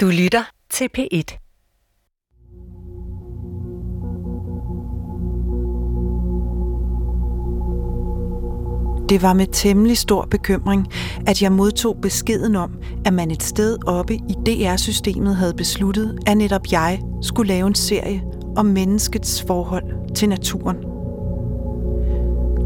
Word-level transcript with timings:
Du 0.00 0.06
lytter 0.06 0.42
til 0.70 0.88
P1. 0.98 1.38
Det 9.08 9.22
var 9.22 9.32
med 9.32 9.46
temmelig 9.52 9.98
stor 9.98 10.24
bekymring, 10.30 10.86
at 11.26 11.42
jeg 11.42 11.52
modtog 11.52 11.96
beskeden 12.02 12.56
om, 12.56 12.70
at 13.06 13.12
man 13.12 13.30
et 13.30 13.42
sted 13.42 13.88
oppe 13.88 14.14
i 14.14 14.34
DR-systemet 14.46 15.36
havde 15.36 15.54
besluttet, 15.54 16.18
at 16.26 16.36
netop 16.36 16.62
jeg 16.72 17.02
skulle 17.22 17.48
lave 17.48 17.66
en 17.66 17.74
serie 17.74 18.22
om 18.56 18.66
menneskets 18.66 19.44
forhold 19.46 20.14
til 20.14 20.28
naturen. 20.28 20.87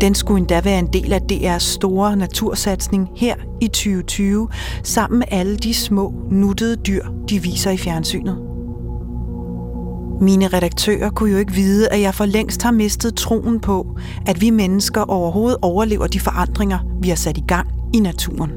Den 0.02 0.14
skulle 0.14 0.38
endda 0.38 0.60
være 0.60 0.78
en 0.78 0.92
del 0.92 1.12
af 1.12 1.20
DR's 1.32 1.58
store 1.58 2.16
natursatsning 2.16 3.08
her 3.16 3.34
i 3.60 3.66
2020, 3.66 4.48
sammen 4.82 5.18
med 5.18 5.26
alle 5.30 5.56
de 5.56 5.74
små, 5.74 6.14
nuttede 6.30 6.76
dyr, 6.76 7.04
de 7.28 7.42
viser 7.42 7.70
i 7.70 7.76
fjernsynet. 7.76 8.38
Mine 10.20 10.48
redaktører 10.48 11.10
kunne 11.10 11.32
jo 11.32 11.38
ikke 11.38 11.52
vide, 11.52 11.88
at 11.88 12.00
jeg 12.00 12.14
for 12.14 12.24
længst 12.24 12.62
har 12.62 12.70
mistet 12.70 13.14
troen 13.14 13.60
på, 13.60 13.98
at 14.26 14.40
vi 14.40 14.50
mennesker 14.50 15.00
overhovedet 15.00 15.58
overlever 15.62 16.06
de 16.06 16.20
forandringer, 16.20 16.78
vi 17.02 17.08
har 17.08 17.16
sat 17.16 17.38
i 17.38 17.44
gang 17.48 17.68
i 17.94 17.98
naturen. 17.98 18.50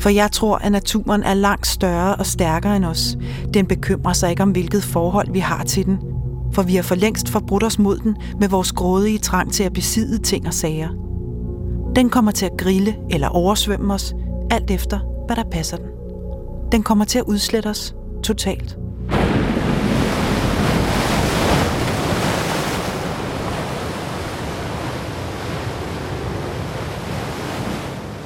For 0.00 0.10
jeg 0.10 0.32
tror, 0.32 0.56
at 0.56 0.72
naturen 0.72 1.22
er 1.22 1.34
langt 1.34 1.66
større 1.66 2.14
og 2.14 2.26
stærkere 2.26 2.76
end 2.76 2.84
os. 2.84 3.18
Den 3.54 3.66
bekymrer 3.66 4.12
sig 4.12 4.30
ikke 4.30 4.42
om, 4.42 4.50
hvilket 4.50 4.82
forhold 4.82 5.32
vi 5.32 5.38
har 5.38 5.64
til 5.64 5.86
den, 5.86 5.98
for 6.56 6.62
vi 6.62 6.74
har 6.74 6.82
for 6.82 6.94
længst 6.94 7.28
forbrudt 7.28 7.62
os 7.62 7.78
mod 7.78 7.98
den 7.98 8.16
med 8.40 8.48
vores 8.48 8.72
grådige 8.72 9.18
trang 9.18 9.52
til 9.52 9.64
at 9.64 9.72
besidde 9.72 10.18
ting 10.18 10.46
og 10.46 10.54
sager. 10.54 10.88
Den 11.96 12.10
kommer 12.10 12.32
til 12.32 12.46
at 12.46 12.52
grille 12.58 12.96
eller 13.10 13.28
oversvømme 13.28 13.94
os, 13.94 14.14
alt 14.50 14.70
efter, 14.70 14.98
hvad 15.26 15.36
der 15.36 15.44
passer 15.52 15.76
den. 15.76 15.86
Den 16.72 16.82
kommer 16.82 17.04
til 17.04 17.18
at 17.18 17.24
udslette 17.24 17.66
os 17.66 17.94
totalt. 18.22 18.78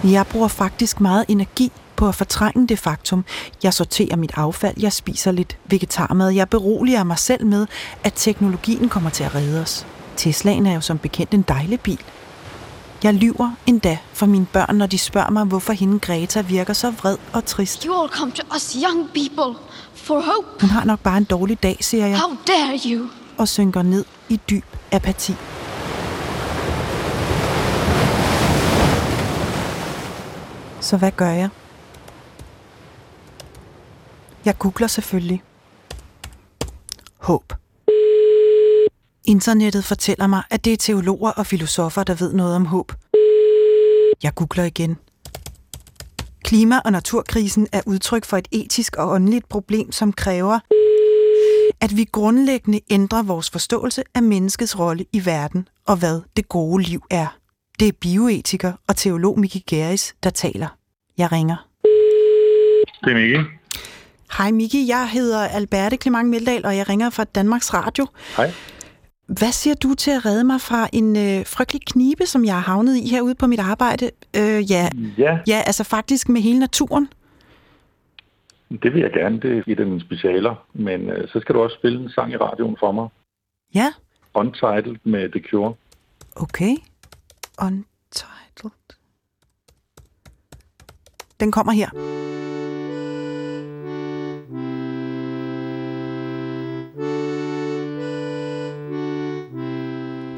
Jeg 0.05 0.27
bruger 0.33 0.48
faktisk 0.48 1.00
meget 1.00 1.24
energi 1.28 1.72
på 2.00 2.08
at 2.08 2.14
fortrænge 2.14 2.66
det 2.68 2.78
faktum. 2.78 3.24
Jeg 3.62 3.74
sorterer 3.74 4.16
mit 4.16 4.32
affald, 4.36 4.74
jeg 4.80 4.92
spiser 4.92 5.32
lidt 5.32 5.56
vegetarmad, 5.66 6.30
jeg 6.30 6.48
beroliger 6.48 7.04
mig 7.04 7.18
selv 7.18 7.46
med, 7.46 7.66
at 8.04 8.12
teknologien 8.16 8.88
kommer 8.88 9.10
til 9.10 9.24
at 9.24 9.34
redde 9.34 9.60
os. 9.62 9.86
Teslaen 10.16 10.66
er 10.66 10.74
jo 10.74 10.80
som 10.80 10.98
bekendt 10.98 11.34
en 11.34 11.42
dejlig 11.42 11.80
bil. 11.80 12.00
Jeg 13.02 13.14
lyver 13.14 13.50
endda 13.66 13.98
for 14.12 14.26
mine 14.26 14.46
børn, 14.46 14.76
når 14.76 14.86
de 14.86 14.98
spørger 14.98 15.30
mig, 15.30 15.44
hvorfor 15.44 15.72
hende 15.72 15.98
Greta 15.98 16.40
virker 16.40 16.72
så 16.72 16.90
vred 16.90 17.16
og 17.32 17.44
trist. 17.44 17.82
You 17.82 18.02
all 18.02 18.08
come 18.10 18.32
to 18.32 18.42
us 18.56 18.76
young 18.84 19.08
people 19.14 19.58
for 19.94 20.14
hope. 20.14 20.60
Hun 20.60 20.70
har 20.70 20.84
nok 20.84 21.00
bare 21.00 21.18
en 21.18 21.24
dårlig 21.24 21.62
dag, 21.62 21.76
siger 21.80 22.06
jeg, 22.06 22.18
How 22.18 22.36
dare 22.46 22.78
you? 22.86 23.06
og 23.38 23.48
synker 23.48 23.82
ned 23.82 24.04
i 24.28 24.40
dyb 24.50 24.64
apati. 24.92 25.34
Så 30.80 30.96
hvad 30.96 31.10
gør 31.10 31.30
jeg? 31.30 31.48
Jeg 34.50 34.58
googler 34.58 34.86
selvfølgelig. 34.86 35.42
Håb. 37.18 37.52
Internettet 39.24 39.84
fortæller 39.84 40.26
mig, 40.26 40.42
at 40.50 40.64
det 40.64 40.72
er 40.72 40.76
teologer 40.76 41.30
og 41.30 41.46
filosofer, 41.46 42.04
der 42.04 42.14
ved 42.14 42.32
noget 42.32 42.56
om 42.56 42.66
håb. 42.66 42.92
Jeg 44.22 44.34
googler 44.34 44.64
igen. 44.64 44.96
Klima- 46.44 46.80
og 46.84 46.92
naturkrisen 46.92 47.68
er 47.72 47.80
udtryk 47.86 48.24
for 48.24 48.36
et 48.36 48.48
etisk 48.50 48.96
og 48.96 49.08
åndeligt 49.08 49.48
problem, 49.48 49.92
som 49.92 50.12
kræver, 50.12 50.58
at 51.80 51.96
vi 51.96 52.04
grundlæggende 52.12 52.80
ændrer 52.90 53.22
vores 53.22 53.50
forståelse 53.50 54.02
af 54.14 54.22
menneskets 54.22 54.78
rolle 54.78 55.04
i 55.12 55.26
verden 55.26 55.68
og 55.86 55.96
hvad 55.96 56.20
det 56.36 56.48
gode 56.48 56.82
liv 56.82 57.02
er. 57.10 57.38
Det 57.80 57.89
er 57.89 57.92
bioetiker 58.00 58.72
og 58.89 58.96
teolog 58.96 59.40
Miki 59.40 59.64
Geris, 59.66 60.14
der 60.22 60.30
taler. 60.30 60.68
Jeg 61.18 61.33
ringer. 61.33 61.56
Det 63.05 63.10
er 63.10 63.14
Mikkel. 63.14 63.59
Hej 64.39 64.51
Miki, 64.51 64.89
jeg 64.89 65.11
hedder 65.11 65.41
Alberte 65.48 65.96
Clement 65.96 66.29
Meldal, 66.29 66.67
og 66.67 66.77
jeg 66.77 66.89
ringer 66.89 67.11
fra 67.11 67.24
Danmarks 67.24 67.74
Radio. 67.74 68.07
Hej. 68.36 68.51
Hvad 69.27 69.52
siger 69.52 69.74
du 69.74 69.95
til 69.95 70.11
at 70.11 70.27
redde 70.27 70.45
mig 70.45 70.61
fra 70.61 70.89
en 70.92 71.17
øh, 71.17 71.46
frygtelig 71.46 71.83
knibe, 71.86 72.27
som 72.27 72.45
jeg 72.45 72.55
har 72.55 72.61
havnet 72.61 72.96
i 72.96 73.08
herude 73.08 73.35
på 73.35 73.46
mit 73.46 73.61
arbejde? 73.61 74.11
Øh, 74.36 74.70
ja, 74.70 74.89
Ja, 75.19 75.39
ja, 75.46 75.63
altså 75.67 75.85
faktisk 75.85 76.29
med 76.29 76.40
hele 76.40 76.58
naturen. 76.58 77.08
det 78.83 78.92
vil 78.95 79.01
jeg 79.02 79.11
gerne. 79.13 79.40
Det 79.40 79.58
er 79.58 79.63
et 79.67 79.80
af 79.80 79.86
mine 79.86 80.01
specialer. 80.01 80.67
Men 80.74 81.01
øh, 81.11 81.29
så 81.29 81.40
skal 81.40 81.55
du 81.55 81.61
også 81.63 81.77
spille 81.80 82.01
en 82.02 82.11
sang 82.11 82.33
i 82.33 82.36
radioen 82.36 82.77
for 82.80 82.92
mig. 82.92 83.08
Ja, 83.74 83.92
Untitled 84.35 84.96
med 85.05 85.29
The 85.33 85.42
Cure. 85.51 85.74
okay. 86.36 86.77
Untitled. 87.63 88.70
Den 91.40 91.52
kommer 91.52 91.73
her. 91.73 91.89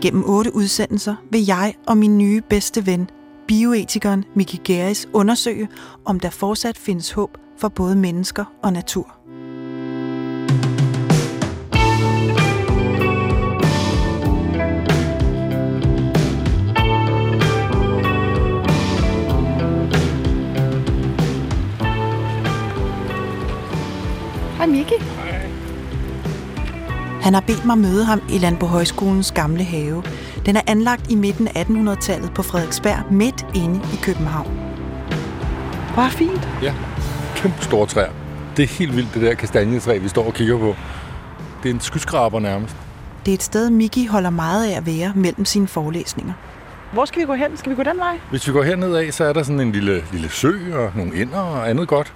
Gennem 0.02 0.24
otte 0.24 0.54
udsendelser 0.54 1.14
vil 1.30 1.44
jeg 1.46 1.74
og 1.86 1.96
min 1.96 2.18
nye 2.18 2.40
bedste 2.40 2.86
ven, 2.86 3.10
bioetikeren 3.48 4.24
Miki 4.34 4.60
Geris, 4.64 5.08
undersøge, 5.12 5.68
om 6.04 6.20
der 6.20 6.30
fortsat 6.30 6.78
findes 6.78 7.12
håb 7.12 7.38
for 7.58 7.68
både 7.68 7.96
mennesker 7.96 8.44
og 8.62 8.72
natur. 8.72 9.21
Han 27.22 27.34
har 27.34 27.40
bedt 27.40 27.64
mig 27.64 27.78
møde 27.78 28.04
ham 28.04 28.22
i 28.30 28.38
Landbohøjskolens 28.38 29.32
gamle 29.32 29.64
have. 29.64 30.02
Den 30.46 30.56
er 30.56 30.60
anlagt 30.66 31.10
i 31.10 31.14
midten 31.14 31.48
af 31.48 31.64
1800-tallet 31.64 32.34
på 32.34 32.42
Frederiksberg, 32.42 33.12
midt 33.12 33.46
inde 33.54 33.76
i 33.76 33.96
København. 34.02 34.50
Hvor 35.94 36.08
fint. 36.10 36.48
Ja, 36.62 36.74
kæmpe 37.36 37.64
store 37.64 37.86
træer. 37.86 38.10
Det 38.56 38.62
er 38.62 38.66
helt 38.66 38.96
vildt, 38.96 39.14
det 39.14 39.22
der 39.22 39.34
kastanjetræ, 39.34 39.98
vi 39.98 40.08
står 40.08 40.26
og 40.26 40.34
kigger 40.34 40.58
på. 40.58 40.74
Det 41.62 41.70
er 41.70 41.74
en 41.74 41.80
skyskraber 41.80 42.40
nærmest. 42.40 42.76
Det 43.26 43.32
er 43.32 43.34
et 43.34 43.42
sted, 43.42 43.70
Miki 43.70 44.06
holder 44.06 44.30
meget 44.30 44.66
af 44.66 44.76
at 44.76 44.86
være 44.86 45.12
mellem 45.14 45.44
sine 45.44 45.66
forelæsninger. 45.66 46.32
Hvor 46.92 47.04
skal 47.04 47.20
vi 47.20 47.26
gå 47.26 47.34
hen? 47.34 47.56
Skal 47.56 47.70
vi 47.70 47.76
gå 47.76 47.82
den 47.82 47.98
vej? 47.98 48.18
Hvis 48.30 48.48
vi 48.48 48.52
går 48.52 48.62
herned 48.62 48.94
af, 48.94 49.12
så 49.12 49.24
er 49.24 49.32
der 49.32 49.42
sådan 49.42 49.60
en 49.60 49.72
lille, 49.72 50.04
lille 50.12 50.28
sø 50.28 50.52
og 50.74 50.92
nogle 50.96 51.22
ender 51.22 51.38
og 51.38 51.70
andet 51.70 51.88
godt. 51.88 52.14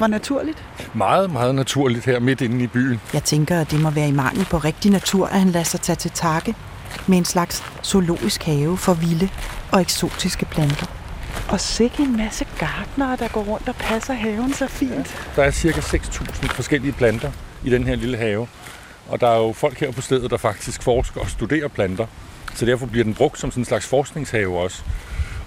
Hvor 0.00 0.06
naturligt. 0.06 0.64
Meget, 0.94 1.30
meget 1.30 1.54
naturligt 1.54 2.04
her 2.04 2.20
midt 2.20 2.40
inde 2.40 2.64
i 2.64 2.66
byen. 2.66 3.00
Jeg 3.14 3.24
tænker, 3.24 3.60
at 3.60 3.70
det 3.70 3.80
må 3.80 3.90
være 3.90 4.08
i 4.08 4.12
mangel 4.12 4.44
på 4.44 4.58
rigtig 4.58 4.90
natur, 4.90 5.26
at 5.26 5.38
han 5.38 5.48
lader 5.48 5.64
sig 5.64 5.80
tage 5.80 5.96
til 5.96 6.10
takke 6.10 6.54
med 7.06 7.18
en 7.18 7.24
slags 7.24 7.64
zoologisk 7.84 8.42
have 8.42 8.76
for 8.76 8.94
vilde 8.94 9.28
og 9.72 9.80
eksotiske 9.80 10.44
planter. 10.44 10.86
Og 11.48 11.60
sikke 11.60 12.02
en 12.02 12.16
masse 12.16 12.46
gartnere, 12.58 13.16
der 13.16 13.28
går 13.28 13.42
rundt 13.42 13.68
og 13.68 13.74
passer 13.74 14.14
haven 14.14 14.54
så 14.54 14.66
fint. 14.66 15.32
Der 15.36 15.42
er 15.42 15.50
cirka 15.50 15.80
6.000 15.80 16.48
forskellige 16.48 16.92
planter 16.92 17.32
i 17.64 17.70
den 17.70 17.86
her 17.86 17.94
lille 17.94 18.16
have. 18.16 18.48
Og 19.08 19.20
der 19.20 19.28
er 19.28 19.38
jo 19.38 19.52
folk 19.52 19.80
her 19.80 19.92
på 19.92 20.00
stedet, 20.00 20.30
der 20.30 20.36
faktisk 20.36 20.82
forsker 20.82 21.20
og 21.20 21.30
studerer 21.30 21.68
planter. 21.68 22.06
Så 22.54 22.66
derfor 22.66 22.86
bliver 22.86 23.04
den 23.04 23.14
brugt 23.14 23.38
som 23.38 23.50
sådan 23.50 23.60
en 23.60 23.64
slags 23.64 23.86
forskningshave 23.86 24.58
også. 24.58 24.82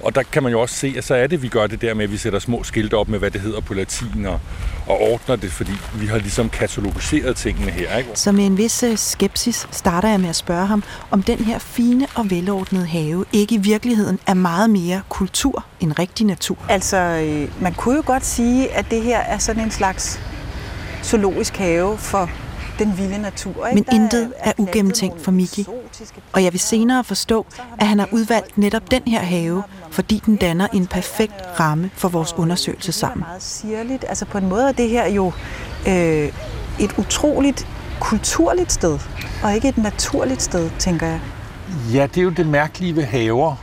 Og 0.03 0.15
der 0.15 0.23
kan 0.23 0.43
man 0.43 0.51
jo 0.51 0.61
også 0.61 0.75
se, 0.75 0.93
at 0.97 1.03
så 1.03 1.15
er 1.15 1.27
det, 1.27 1.41
vi 1.41 1.47
gør 1.47 1.67
det 1.67 1.81
der 1.81 1.93
med, 1.93 2.03
at 2.03 2.11
vi 2.11 2.17
sætter 2.17 2.39
små 2.39 2.63
skilte 2.63 2.93
op 2.95 3.09
med, 3.09 3.19
hvad 3.19 3.31
det 3.31 3.41
hedder 3.41 3.61
på 3.61 3.73
latin, 3.73 4.25
og, 4.25 4.39
og 4.87 5.01
ordner 5.01 5.35
det, 5.35 5.51
fordi 5.51 5.71
vi 5.95 6.05
har 6.05 6.17
ligesom 6.17 6.49
katalogiseret 6.49 7.35
tingene 7.35 7.71
her. 7.71 7.97
Ikke? 7.97 8.09
Så 8.13 8.31
med 8.31 8.45
en 8.45 8.57
vis 8.57 8.83
øh, 8.83 8.97
skepsis 8.97 9.67
starter 9.71 10.09
jeg 10.09 10.19
med 10.19 10.29
at 10.29 10.35
spørge 10.35 10.65
ham, 10.65 10.83
om 11.11 11.23
den 11.23 11.39
her 11.39 11.59
fine 11.59 12.07
og 12.15 12.31
velordnede 12.31 12.85
have 12.85 13.25
ikke 13.33 13.55
i 13.55 13.57
virkeligheden 13.57 14.19
er 14.27 14.33
meget 14.33 14.69
mere 14.69 15.01
kultur 15.09 15.65
end 15.79 15.99
rigtig 15.99 16.25
natur. 16.25 16.57
Altså, 16.69 16.97
øh, 16.97 17.61
man 17.61 17.73
kunne 17.73 17.95
jo 17.95 18.03
godt 18.05 18.25
sige, 18.25 18.71
at 18.71 18.85
det 18.91 19.01
her 19.01 19.19
er 19.19 19.37
sådan 19.37 19.63
en 19.63 19.71
slags 19.71 20.19
zoologisk 21.03 21.57
have 21.57 21.97
for 21.97 22.29
den 22.79 22.97
vilde 22.97 23.21
natur. 23.21 23.67
Ikke? 23.67 23.83
Men 23.91 24.01
intet 24.01 24.33
er 24.39 24.51
ugennemtænkt 24.57 25.21
for 25.21 25.31
Miki. 25.31 25.67
Og 26.33 26.43
jeg 26.43 26.53
vil 26.53 26.59
senere 26.59 27.03
forstå, 27.03 27.45
at 27.79 27.87
han 27.87 27.99
har 27.99 28.09
udvalgt 28.11 28.57
netop 28.57 28.91
den 28.91 29.01
her 29.07 29.19
have, 29.19 29.63
fordi 29.91 30.21
den 30.25 30.35
danner 30.35 30.67
en 30.73 30.87
perfekt 30.87 31.33
ramme 31.59 31.89
for 31.93 32.09
vores 32.09 32.33
undersøgelse 32.37 32.91
sammen. 32.91 33.19
Meget 33.19 33.43
sirligt. 33.43 34.05
Altså 34.09 34.25
på 34.25 34.37
en 34.37 34.49
måde 34.49 34.67
er 34.67 34.71
det 34.71 34.89
her 34.89 35.07
jo 35.07 35.31
øh, 35.87 36.31
et 36.79 36.97
utroligt 36.97 37.67
kulturligt 37.99 38.71
sted, 38.71 38.99
og 39.43 39.55
ikke 39.55 39.67
et 39.67 39.77
naturligt 39.77 40.41
sted, 40.41 40.69
tænker 40.79 41.07
jeg. 41.07 41.19
Ja, 41.93 42.07
det 42.07 42.17
er 42.17 42.21
jo 42.21 42.29
det 42.29 42.47
mærkelige 42.47 42.95
ved 42.95 43.03
haver, 43.03 43.55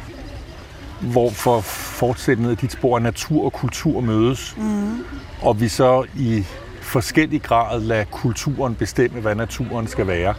hvor 1.01 1.31
for 1.31 1.61
fortsættelsen 1.61 2.51
af 2.51 2.57
dit 2.57 2.73
spor 2.73 2.97
af 2.97 3.03
natur 3.03 3.45
og 3.45 3.53
kultur 3.53 4.01
mødes. 4.01 4.55
Mm. 4.57 5.05
Og 5.43 5.61
vi 5.61 5.69
så 5.69 6.05
i 6.17 6.45
forskellig 6.91 7.43
grad 7.43 7.81
lade 7.81 8.05
kulturen 8.05 8.75
bestemme, 8.75 9.21
hvad 9.21 9.35
naturen 9.35 9.87
skal 9.87 10.07
være. 10.07 10.35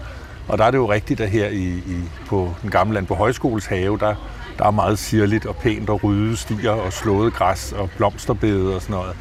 Og 0.48 0.58
der 0.58 0.64
er 0.64 0.72
det 0.72 0.78
jo 0.78 0.92
rigtigt, 0.92 1.22
at 1.22 1.30
her 1.30 1.48
i, 1.48 1.66
i, 1.68 2.04
på 2.28 2.54
den 2.62 2.72
gamle 2.72 2.94
land 2.94 3.08
på 3.08 3.16
højskoles 3.16 3.66
have, 3.66 3.98
der, 3.98 4.16
der 4.58 4.66
er 4.66 4.72
meget 4.72 5.00
sirligt 5.00 5.46
og 5.46 5.56
pænt 5.56 5.90
og 5.90 6.04
rydde 6.04 6.38
stier 6.38 6.72
og 6.72 6.94
slået 6.94 7.34
græs 7.34 7.72
og 7.72 7.90
blomsterbede 7.98 8.76
og 8.76 8.82
sådan 8.82 8.94
noget. 8.94 9.16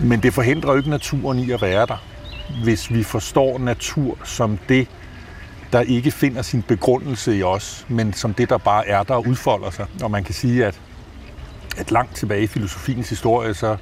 Men 0.00 0.22
det 0.22 0.34
forhindrer 0.34 0.70
jo 0.70 0.76
ikke 0.76 0.90
naturen 0.90 1.38
i 1.38 1.50
at 1.50 1.62
være 1.62 1.86
der, 1.86 2.04
hvis 2.62 2.90
vi 2.90 3.02
forstår 3.02 3.58
natur 3.58 4.18
som 4.24 4.58
det, 4.68 4.88
der 5.72 5.80
ikke 5.80 6.10
finder 6.10 6.42
sin 6.42 6.62
begrundelse 6.62 7.36
i 7.36 7.42
os, 7.42 7.86
men 7.88 8.12
som 8.12 8.34
det, 8.34 8.48
der 8.48 8.58
bare 8.58 8.88
er 8.88 9.02
der 9.02 9.14
og 9.14 9.26
udfolder 9.26 9.70
sig. 9.70 9.86
Og 10.02 10.10
man 10.10 10.24
kan 10.24 10.34
sige, 10.34 10.66
at, 10.66 10.80
at 11.76 11.90
langt 11.90 12.16
tilbage 12.16 12.42
i 12.42 12.46
filosofiens 12.46 13.08
historie, 13.08 13.54
så, 13.54 13.76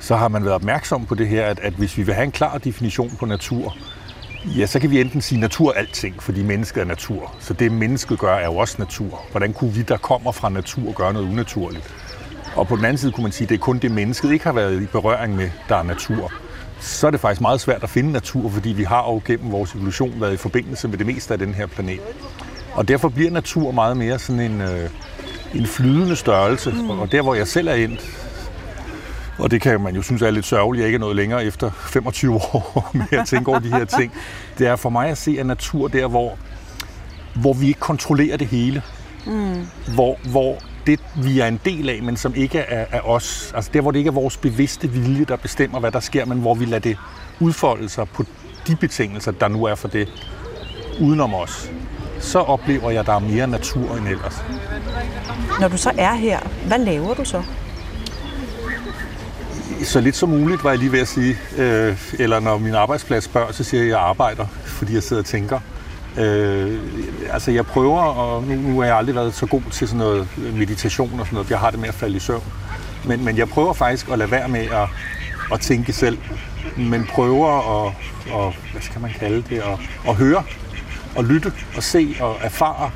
så 0.00 0.16
har 0.16 0.28
man 0.28 0.42
været 0.44 0.54
opmærksom 0.54 1.06
på 1.06 1.14
det 1.14 1.28
her, 1.28 1.46
at, 1.46 1.60
at 1.62 1.72
hvis 1.72 1.98
vi 1.98 2.02
vil 2.02 2.14
have 2.14 2.24
en 2.24 2.32
klar 2.32 2.58
definition 2.58 3.16
på 3.18 3.26
natur, 3.26 3.76
ja, 4.44 4.66
så 4.66 4.80
kan 4.80 4.90
vi 4.90 5.00
enten 5.00 5.20
sige 5.20 5.40
natur 5.40 5.72
alting, 5.72 6.22
fordi 6.22 6.42
mennesket 6.42 6.80
er 6.80 6.84
natur. 6.84 7.34
Så 7.40 7.54
det, 7.54 7.72
mennesket 7.72 8.18
gør, 8.18 8.34
er 8.34 8.44
jo 8.44 8.56
også 8.56 8.76
natur. 8.78 9.24
Hvordan 9.30 9.52
kunne 9.52 9.72
vi, 9.72 9.82
der 9.82 9.96
kommer 9.96 10.32
fra 10.32 10.48
natur, 10.48 10.92
gøre 10.92 11.12
noget 11.12 11.28
unaturligt? 11.28 11.94
Og 12.56 12.68
på 12.68 12.76
den 12.76 12.84
anden 12.84 12.98
side 12.98 13.12
kunne 13.12 13.22
man 13.22 13.32
sige, 13.32 13.44
at 13.44 13.48
det 13.48 13.54
er 13.54 13.58
kun 13.58 13.78
det, 13.78 13.90
mennesket 13.90 14.32
ikke 14.32 14.44
har 14.44 14.52
været 14.52 14.82
i 14.82 14.86
berøring 14.86 15.36
med, 15.36 15.50
der 15.68 15.76
er 15.76 15.82
natur. 15.82 16.32
Så 16.80 17.06
er 17.06 17.10
det 17.10 17.20
faktisk 17.20 17.40
meget 17.40 17.60
svært 17.60 17.82
at 17.82 17.90
finde 17.90 18.12
natur, 18.12 18.50
fordi 18.50 18.68
vi 18.68 18.84
har 18.84 19.12
jo 19.12 19.20
gennem 19.24 19.52
vores 19.52 19.74
evolution 19.74 20.20
været 20.20 20.32
i 20.32 20.36
forbindelse 20.36 20.88
med 20.88 20.98
det 20.98 21.06
meste 21.06 21.32
af 21.32 21.38
den 21.38 21.54
her 21.54 21.66
planet. 21.66 22.00
Og 22.72 22.88
derfor 22.88 23.08
bliver 23.08 23.30
natur 23.30 23.72
meget 23.72 23.96
mere 23.96 24.18
sådan 24.18 24.40
en, 24.40 24.60
øh, 24.60 24.90
en 25.54 25.66
flydende 25.66 26.16
størrelse. 26.16 26.70
Mm. 26.70 26.90
Og 26.90 27.12
der, 27.12 27.22
hvor 27.22 27.34
jeg 27.34 27.48
selv 27.48 27.68
er 27.68 27.74
endt, 27.74 28.29
og 29.40 29.50
det 29.50 29.60
kan 29.60 29.80
man 29.80 29.94
jo 29.94 30.02
synes 30.02 30.22
er 30.22 30.30
lidt 30.30 30.46
sørgeligt, 30.46 30.82
at 30.82 30.86
ikke 30.86 30.96
er 30.96 31.00
noget 31.00 31.16
længere 31.16 31.44
efter 31.44 31.70
25 31.94 32.34
år 32.34 32.90
med 32.94 33.18
at 33.18 33.26
tænke 33.26 33.48
over 33.50 33.58
de 33.58 33.68
her 33.68 33.84
ting. 33.84 34.12
Det 34.58 34.66
er 34.66 34.76
for 34.76 34.90
mig 34.90 35.08
at 35.08 35.18
se, 35.18 35.36
at 35.38 35.46
natur 35.46 35.88
der, 35.88 36.06
hvor, 36.06 36.38
hvor 37.34 37.52
vi 37.52 37.66
ikke 37.66 37.80
kontrollerer 37.80 38.36
det 38.36 38.46
hele. 38.46 38.82
Mm. 39.26 39.66
Hvor, 39.94 40.18
hvor 40.30 40.58
det, 40.86 41.00
vi 41.16 41.40
er 41.40 41.46
en 41.46 41.60
del 41.64 41.88
af, 41.88 42.02
men 42.02 42.16
som 42.16 42.34
ikke 42.34 42.58
er, 42.58 42.86
er 42.90 43.00
os. 43.00 43.52
Altså 43.54 43.70
der, 43.74 43.80
hvor 43.80 43.90
det 43.90 43.98
ikke 43.98 44.08
er 44.08 44.12
vores 44.12 44.36
bevidste 44.36 44.90
vilje, 44.90 45.24
der 45.24 45.36
bestemmer, 45.36 45.80
hvad 45.80 45.92
der 45.92 46.00
sker, 46.00 46.24
men 46.24 46.38
hvor 46.38 46.54
vi 46.54 46.64
lader 46.64 46.78
det 46.78 46.96
udfolde 47.40 47.88
sig 47.88 48.08
på 48.08 48.24
de 48.66 48.76
betingelser, 48.76 49.32
der 49.32 49.48
nu 49.48 49.64
er 49.64 49.74
for 49.74 49.88
det, 49.88 50.08
udenom 51.00 51.34
os. 51.34 51.70
Så 52.20 52.38
oplever 52.38 52.90
jeg, 52.90 53.00
at 53.00 53.06
der 53.06 53.12
er 53.12 53.18
mere 53.18 53.46
natur 53.46 53.96
end 53.96 54.08
ellers. 54.08 54.44
Når 55.60 55.68
du 55.68 55.76
så 55.76 55.92
er 55.98 56.14
her, 56.14 56.38
hvad 56.66 56.78
laver 56.78 57.14
du 57.14 57.24
så? 57.24 57.42
Så 59.84 60.00
lidt 60.00 60.16
som 60.16 60.28
muligt, 60.28 60.64
var 60.64 60.70
jeg 60.70 60.78
lige 60.78 60.92
ved 60.92 61.00
at 61.00 61.08
sige. 61.08 61.38
Øh, 61.56 61.96
eller 62.18 62.40
når 62.40 62.58
min 62.58 62.74
arbejdsplads 62.74 63.24
spørger, 63.24 63.52
så 63.52 63.64
siger 63.64 63.80
jeg, 63.80 63.86
at 63.86 63.90
jeg 63.90 64.00
arbejder, 64.00 64.46
fordi 64.64 64.94
jeg 64.94 65.02
sidder 65.02 65.22
og 65.22 65.26
tænker. 65.26 65.60
Øh, 66.18 66.78
altså 67.30 67.50
jeg 67.50 67.66
prøver, 67.66 68.00
og 68.00 68.44
nu, 68.44 68.54
nu 68.54 68.78
har 68.78 68.86
jeg 68.86 68.96
aldrig 68.96 69.14
været 69.14 69.34
så 69.34 69.46
god 69.46 69.62
til 69.70 69.88
sådan 69.88 69.98
noget 69.98 70.28
meditation 70.54 71.20
og 71.20 71.26
sådan 71.26 71.34
noget, 71.34 71.50
jeg 71.50 71.58
har 71.58 71.70
det 71.70 71.80
med 71.80 71.88
at 71.88 71.94
falde 71.94 72.16
i 72.16 72.20
søvn. 72.20 72.42
Men, 73.04 73.24
men 73.24 73.36
jeg 73.36 73.48
prøver 73.48 73.72
faktisk 73.72 74.08
at 74.08 74.18
lade 74.18 74.30
være 74.30 74.48
med 74.48 74.60
at, 74.60 74.88
at 75.52 75.60
tænke 75.60 75.92
selv, 75.92 76.18
men 76.76 77.04
prøver 77.04 77.84
at, 77.86 77.92
at, 78.26 78.54
hvad 78.72 78.82
skal 78.82 79.00
man 79.00 79.10
kalde 79.10 79.44
det, 79.50 79.58
at, 79.58 79.78
at 80.08 80.14
høre 80.14 80.42
og 81.16 81.24
lytte 81.24 81.52
og 81.76 81.82
se 81.82 82.16
og 82.20 82.36
erfare 82.40 82.90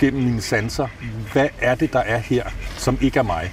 gennem 0.00 0.22
mine 0.22 0.40
sanser, 0.40 0.86
hvad 1.32 1.48
er 1.60 1.74
det, 1.74 1.92
der 1.92 2.00
er 2.00 2.18
her, 2.18 2.44
som 2.76 2.98
ikke 3.00 3.18
er 3.18 3.22
mig? 3.22 3.52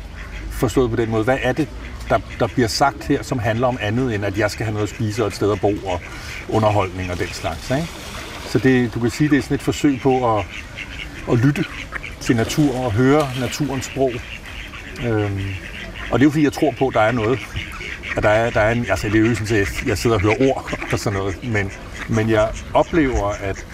Forstået 0.52 0.90
på 0.90 0.96
den 0.96 1.10
måde, 1.10 1.24
hvad 1.24 1.38
er 1.42 1.54
det, 1.54 1.68
der, 2.10 2.20
der 2.40 2.48
bliver 2.48 2.68
sagt 2.68 3.04
her, 3.04 3.24
som 3.24 3.40
handler 3.40 3.68
om 3.68 3.78
andet, 3.82 4.16
end 4.16 4.26
at 4.26 4.38
jeg 4.38 4.52
skal 4.52 4.66
have 4.66 4.74
noget 4.74 4.88
at 4.88 4.96
spise 4.96 5.24
og 5.24 5.28
et 5.28 5.36
sted 5.36 5.52
at 5.52 5.62
bo 5.62 5.74
og 5.86 6.02
underholdning 6.50 7.12
og 7.12 7.20
den 7.20 7.28
slags. 7.28 7.72
Ikke? 7.72 7.88
Så 8.50 8.60
det, 8.60 8.94
du 8.94 9.00
kan 9.00 9.10
sige, 9.10 9.30
det 9.30 9.38
er 9.38 9.42
sådan 9.42 9.56
et 9.56 9.62
forsøg 9.62 10.00
på 10.02 10.38
at, 10.38 10.46
at 11.32 11.38
lytte 11.38 11.66
til 12.20 12.36
natur 12.36 12.86
og 12.86 12.92
høre 12.92 13.30
naturens 13.40 13.86
sprog. 13.86 14.12
Øhm, 15.06 15.42
og 16.12 16.20
det 16.20 16.26
er 16.26 16.28
jo 16.28 16.30
fordi, 16.30 16.44
jeg 16.44 16.54
tror 16.54 16.74
på, 16.80 16.88
at 16.88 16.94
der 16.94 17.02
er 17.02 17.12
noget. 17.12 17.40
At 18.18 18.24
der 18.24 18.30
er, 18.30 18.50
der 18.50 18.62
er 18.62 18.72
en, 18.72 18.86
altså 18.90 19.10
det 19.10 19.16
er 19.16 19.30
jo 19.30 19.36
sådan, 19.36 19.58
at 19.58 19.84
jeg 19.86 19.98
sidder 19.98 20.16
og 20.16 20.22
hører 20.22 20.36
ord 20.50 20.72
og 20.92 21.00
sådan 21.00 21.20
noget, 21.20 21.44
men, 21.44 21.72
men 22.10 22.30
jeg 22.30 22.50
oplever, 22.74 23.28
at, 23.30 23.66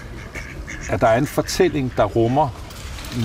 at 0.90 1.00
der 1.00 1.06
er 1.06 1.18
en 1.18 1.26
fortælling, 1.26 1.92
der 1.96 2.04
rummer 2.04 2.48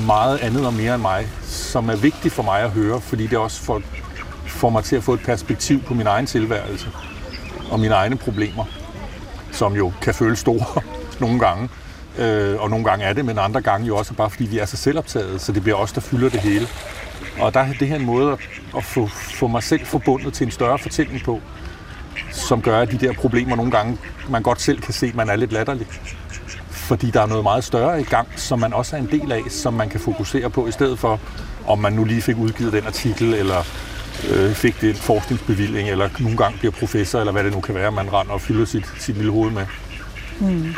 meget 0.06 0.38
andet 0.38 0.66
og 0.66 0.74
mere 0.74 0.94
end 0.94 1.02
mig, 1.02 1.28
som 1.44 1.90
er 1.90 1.96
vigtig 1.96 2.32
for 2.32 2.44
mig 2.44 2.62
at 2.62 2.72
høre, 2.72 3.02
fordi 3.02 3.28
det 3.28 3.38
også 3.38 3.62
får, 3.62 3.82
får 4.56 4.70
mig 4.70 4.84
til 4.84 4.96
at 4.96 5.04
få 5.04 5.14
et 5.14 5.20
perspektiv 5.20 5.82
på 5.82 5.94
min 5.94 6.08
egen 6.08 6.26
tilværelse 6.26 6.88
og 7.72 7.80
mine 7.80 7.94
egne 7.94 8.18
problemer, 8.18 8.66
som 9.52 9.76
jo 9.76 9.92
kan 10.02 10.14
føles 10.14 10.40
store 10.40 10.82
nogle 11.24 11.40
gange. 11.40 11.70
Øh, 12.18 12.62
og 12.62 12.70
nogle 12.70 12.86
gange 12.86 13.06
er 13.06 13.14
det, 13.14 13.26
men 13.26 13.40
andre 13.40 13.62
gange 13.62 13.88
jo 13.88 13.98
også 13.98 14.14
bare 14.14 14.30
fordi 14.30 14.46
vi 14.46 14.60
er 14.60 14.66
så 14.66 14.78
selvoptaget, 14.78 15.42
så 15.42 15.52
det 15.52 15.64
bliver 15.64 15.76
os, 15.76 15.92
der 15.92 16.02
fylder 16.02 16.30
det 16.30 16.40
hele. 16.40 16.68
Og 17.40 17.54
der 17.54 17.60
er 17.60 17.74
det 17.80 17.88
her 17.88 17.96
en 17.96 18.06
måde 18.06 18.32
at, 18.32 18.40
at 18.78 18.84
få, 18.84 19.08
få 19.08 19.48
mig 19.48 19.64
selv 19.64 19.86
forbundet 19.86 20.34
til 20.34 20.46
en 20.46 20.52
større 20.52 20.80
fortælling 20.80 21.24
på, 21.24 21.42
som 22.32 22.62
gør, 22.62 22.82
at 22.82 22.92
de 22.92 22.98
der 22.98 23.14
problemer 23.14 23.56
nogle 23.56 23.72
gange, 23.72 23.98
man 24.30 24.44
godt 24.44 24.62
selv 24.62 24.82
kan 24.82 24.94
se, 24.94 25.12
man 25.16 25.30
er 25.30 25.36
lidt 25.36 25.52
latterlig. 25.52 25.88
Fordi 26.70 27.12
der 27.12 27.22
er 27.22 27.26
noget 27.26 27.44
meget 27.44 27.64
større 27.64 28.02
i 28.02 28.04
gang, 28.04 28.28
som 28.36 28.60
man 28.60 28.74
også 28.74 28.96
er 28.96 29.00
en 29.00 29.10
del 29.12 29.32
af, 29.32 29.42
som 29.50 29.74
man 29.74 29.90
kan 29.90 30.00
fokusere 30.00 30.50
på, 30.50 30.68
i 30.68 30.72
stedet 30.72 31.00
for, 31.00 31.20
om 31.68 31.80
man 31.80 31.94
nu 31.94 32.04
lige 32.04 32.22
fik 32.22 32.38
udgivet 32.38 32.74
den 32.74 32.86
artikel, 32.88 33.34
eller 33.34 33.64
øh, 34.32 34.54
fik 34.54 34.82
det 34.82 34.98
forskningsbevilling, 34.98 35.90
eller 35.90 36.10
nogle 36.20 36.38
gange 36.38 36.58
bliver 36.58 36.72
professor, 36.72 37.20
eller 37.20 37.32
hvad 37.32 37.44
det 37.44 37.54
nu 37.54 37.62
kan 37.62 37.76
være, 37.76 37.92
man 37.92 38.14
render 38.14 38.34
og 38.34 38.42
fylder 38.42 38.66
sit, 38.66 38.94
sit 39.00 39.16
lille 39.16 39.32
hoved 39.32 39.52
med. 39.52 39.66
Mm. 40.40 40.74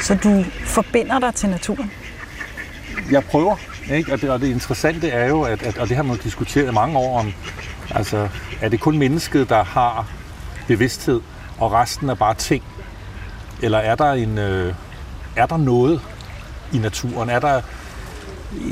Så 0.00 0.14
du 0.14 0.44
forbinder 0.64 1.18
dig 1.18 1.34
til 1.34 1.48
naturen? 1.48 1.90
Jeg 3.10 3.24
prøver, 3.24 3.56
ikke? 3.90 4.12
Og, 4.12 4.20
det, 4.20 4.30
og 4.30 4.40
det 4.40 4.48
interessante 4.48 5.08
er 5.08 5.28
jo, 5.28 5.42
at, 5.42 5.62
at, 5.62 5.78
og 5.78 5.88
det 5.88 5.96
har 5.96 6.02
man 6.02 6.16
diskuteret 6.16 6.68
i 6.68 6.74
mange 6.74 6.98
år 6.98 7.18
om, 7.18 7.32
altså, 7.90 8.28
er 8.60 8.68
det 8.68 8.80
kun 8.80 8.98
mennesket, 8.98 9.48
der 9.48 9.64
har 9.64 10.06
bevidsthed, 10.66 11.20
og 11.58 11.72
resten 11.72 12.08
er 12.08 12.14
bare 12.14 12.34
ting? 12.34 12.64
Eller 13.62 13.78
er 13.78 13.94
der, 13.94 14.12
en, 14.12 14.38
øh, 14.38 14.74
er 15.36 15.46
der 15.46 15.56
noget 15.56 16.00
i 16.72 16.78
naturen? 16.78 17.30
Er 17.30 17.40
der 17.40 17.62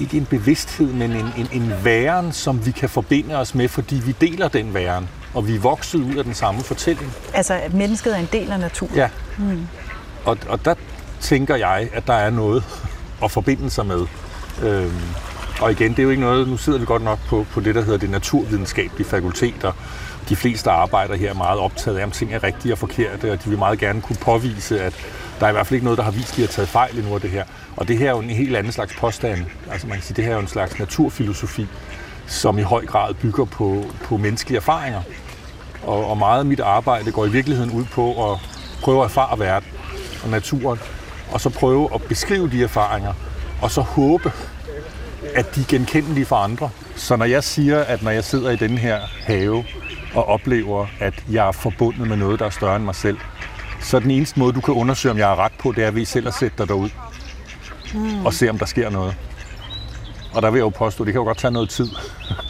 ikke 0.00 0.16
en 0.16 0.26
bevidsthed, 0.26 0.92
men 0.92 1.10
en, 1.12 1.32
en, 1.36 1.48
en 1.52 1.72
væren, 1.84 2.32
som 2.32 2.66
vi 2.66 2.70
kan 2.70 2.88
forbinde 2.88 3.36
os 3.36 3.54
med, 3.54 3.68
fordi 3.68 4.02
vi 4.06 4.12
deler 4.20 4.48
den 4.48 4.74
væren, 4.74 5.08
og 5.34 5.48
vi 5.48 5.54
er 5.54 5.60
vokset 5.60 5.98
ud 5.98 6.14
af 6.14 6.24
den 6.24 6.34
samme 6.34 6.60
fortælling? 6.60 7.12
Altså, 7.34 7.54
at 7.54 7.74
mennesket 7.74 8.14
er 8.16 8.18
en 8.18 8.28
del 8.32 8.52
af 8.52 8.60
naturen? 8.60 8.94
Ja. 8.94 9.08
Mm. 9.38 9.66
Og, 10.24 10.38
og 10.48 10.64
der 10.64 10.74
tænker 11.20 11.56
jeg, 11.56 11.88
at 11.92 12.06
der 12.06 12.14
er 12.14 12.30
noget 12.30 12.64
at 13.24 13.30
forbinde 13.30 13.70
sig 13.70 13.86
med. 13.86 14.06
Øhm, 14.62 15.02
og 15.60 15.70
igen, 15.70 15.90
det 15.90 15.98
er 15.98 16.02
jo 16.02 16.10
ikke 16.10 16.22
noget, 16.22 16.48
nu 16.48 16.56
sidder 16.56 16.78
vi 16.78 16.84
godt 16.84 17.02
nok 17.02 17.18
på, 17.26 17.46
på 17.50 17.60
det, 17.60 17.74
der 17.74 17.82
hedder 17.82 17.98
det 17.98 18.10
naturvidenskabelige 18.10 19.08
fakulteter. 19.08 19.72
De 20.28 20.36
fleste, 20.36 20.70
der 20.70 20.76
arbejder 20.76 21.16
her, 21.16 21.30
er 21.30 21.34
meget 21.34 21.58
optaget 21.58 21.98
af, 21.98 22.04
om 22.04 22.10
ting 22.10 22.34
er 22.34 22.42
rigtige 22.42 22.74
og 22.74 22.78
forkerte, 22.78 23.32
og 23.32 23.44
de 23.44 23.48
vil 23.48 23.58
meget 23.58 23.78
gerne 23.78 24.00
kunne 24.00 24.16
påvise, 24.16 24.80
at 24.80 24.94
der 25.40 25.46
er 25.46 25.50
i 25.50 25.52
hvert 25.52 25.66
fald 25.66 25.74
ikke 25.74 25.84
noget, 25.84 25.98
der 25.98 26.04
har 26.04 26.10
vist, 26.10 26.30
at 26.30 26.36
de 26.36 26.40
har 26.40 26.48
taget 26.48 26.68
fejl 26.68 26.98
endnu 26.98 27.14
af 27.14 27.20
det 27.20 27.30
her. 27.30 27.44
Og 27.76 27.88
det 27.88 27.98
her 27.98 28.06
er 28.06 28.10
jo 28.10 28.20
en 28.20 28.30
helt 28.30 28.56
anden 28.56 28.72
slags 28.72 28.96
påstand. 28.96 29.46
Altså 29.70 29.86
man 29.86 29.96
kan 29.96 30.02
sige, 30.02 30.16
det 30.16 30.24
her 30.24 30.30
er 30.30 30.34
jo 30.34 30.40
en 30.40 30.48
slags 30.48 30.78
naturfilosofi, 30.78 31.66
som 32.26 32.58
i 32.58 32.62
høj 32.62 32.86
grad 32.86 33.14
bygger 33.14 33.44
på, 33.44 33.84
på 34.04 34.16
menneskelige 34.16 34.56
erfaringer. 34.56 35.02
Og, 35.82 36.10
og 36.10 36.18
meget 36.18 36.38
af 36.38 36.46
mit 36.46 36.60
arbejde 36.60 37.12
går 37.12 37.26
i 37.26 37.30
virkeligheden 37.30 37.70
ud 37.70 37.84
på 37.84 38.32
at 38.32 38.38
prøve 38.82 38.98
at 38.98 39.04
erfare 39.04 39.38
verden 39.38 39.68
og 40.24 40.30
naturen 40.30 40.78
og 41.32 41.40
så 41.40 41.50
prøve 41.50 41.88
at 41.94 42.02
beskrive 42.02 42.50
de 42.50 42.62
erfaringer, 42.62 43.12
og 43.62 43.70
så 43.70 43.80
håbe, 43.80 44.32
at 45.34 45.54
de 45.54 45.60
er 45.60 45.64
genkendelige 45.68 46.26
for 46.26 46.36
andre. 46.36 46.70
Så 46.96 47.16
når 47.16 47.24
jeg 47.24 47.44
siger, 47.44 47.80
at 47.80 48.02
når 48.02 48.10
jeg 48.10 48.24
sidder 48.24 48.50
i 48.50 48.56
den 48.56 48.78
her 48.78 49.00
have 49.22 49.64
og 50.14 50.28
oplever, 50.28 50.86
at 51.00 51.14
jeg 51.30 51.48
er 51.48 51.52
forbundet 51.52 52.08
med 52.08 52.16
noget, 52.16 52.40
der 52.40 52.46
er 52.46 52.50
større 52.50 52.76
end 52.76 52.84
mig 52.84 52.94
selv, 52.94 53.18
så 53.80 53.98
den 53.98 54.10
eneste 54.10 54.40
måde, 54.40 54.52
du 54.52 54.60
kan 54.60 54.74
undersøge, 54.74 55.12
om 55.12 55.18
jeg 55.18 55.26
har 55.26 55.36
ret 55.36 55.52
på, 55.58 55.72
det 55.72 55.84
er 55.84 55.90
ved 55.90 56.04
selv 56.04 56.28
at 56.28 56.34
sætte 56.34 56.58
dig 56.58 56.68
derud 56.68 56.90
mm. 57.94 58.26
og 58.26 58.34
se, 58.34 58.50
om 58.50 58.58
der 58.58 58.66
sker 58.66 58.90
noget. 58.90 59.16
Og 60.34 60.42
der 60.42 60.50
vil 60.50 60.58
jeg 60.58 60.64
jo 60.64 60.68
påstå, 60.68 61.04
det 61.04 61.12
kan 61.12 61.20
jo 61.20 61.24
godt 61.24 61.38
tage 61.38 61.50
noget 61.50 61.68
tid. 61.70 61.88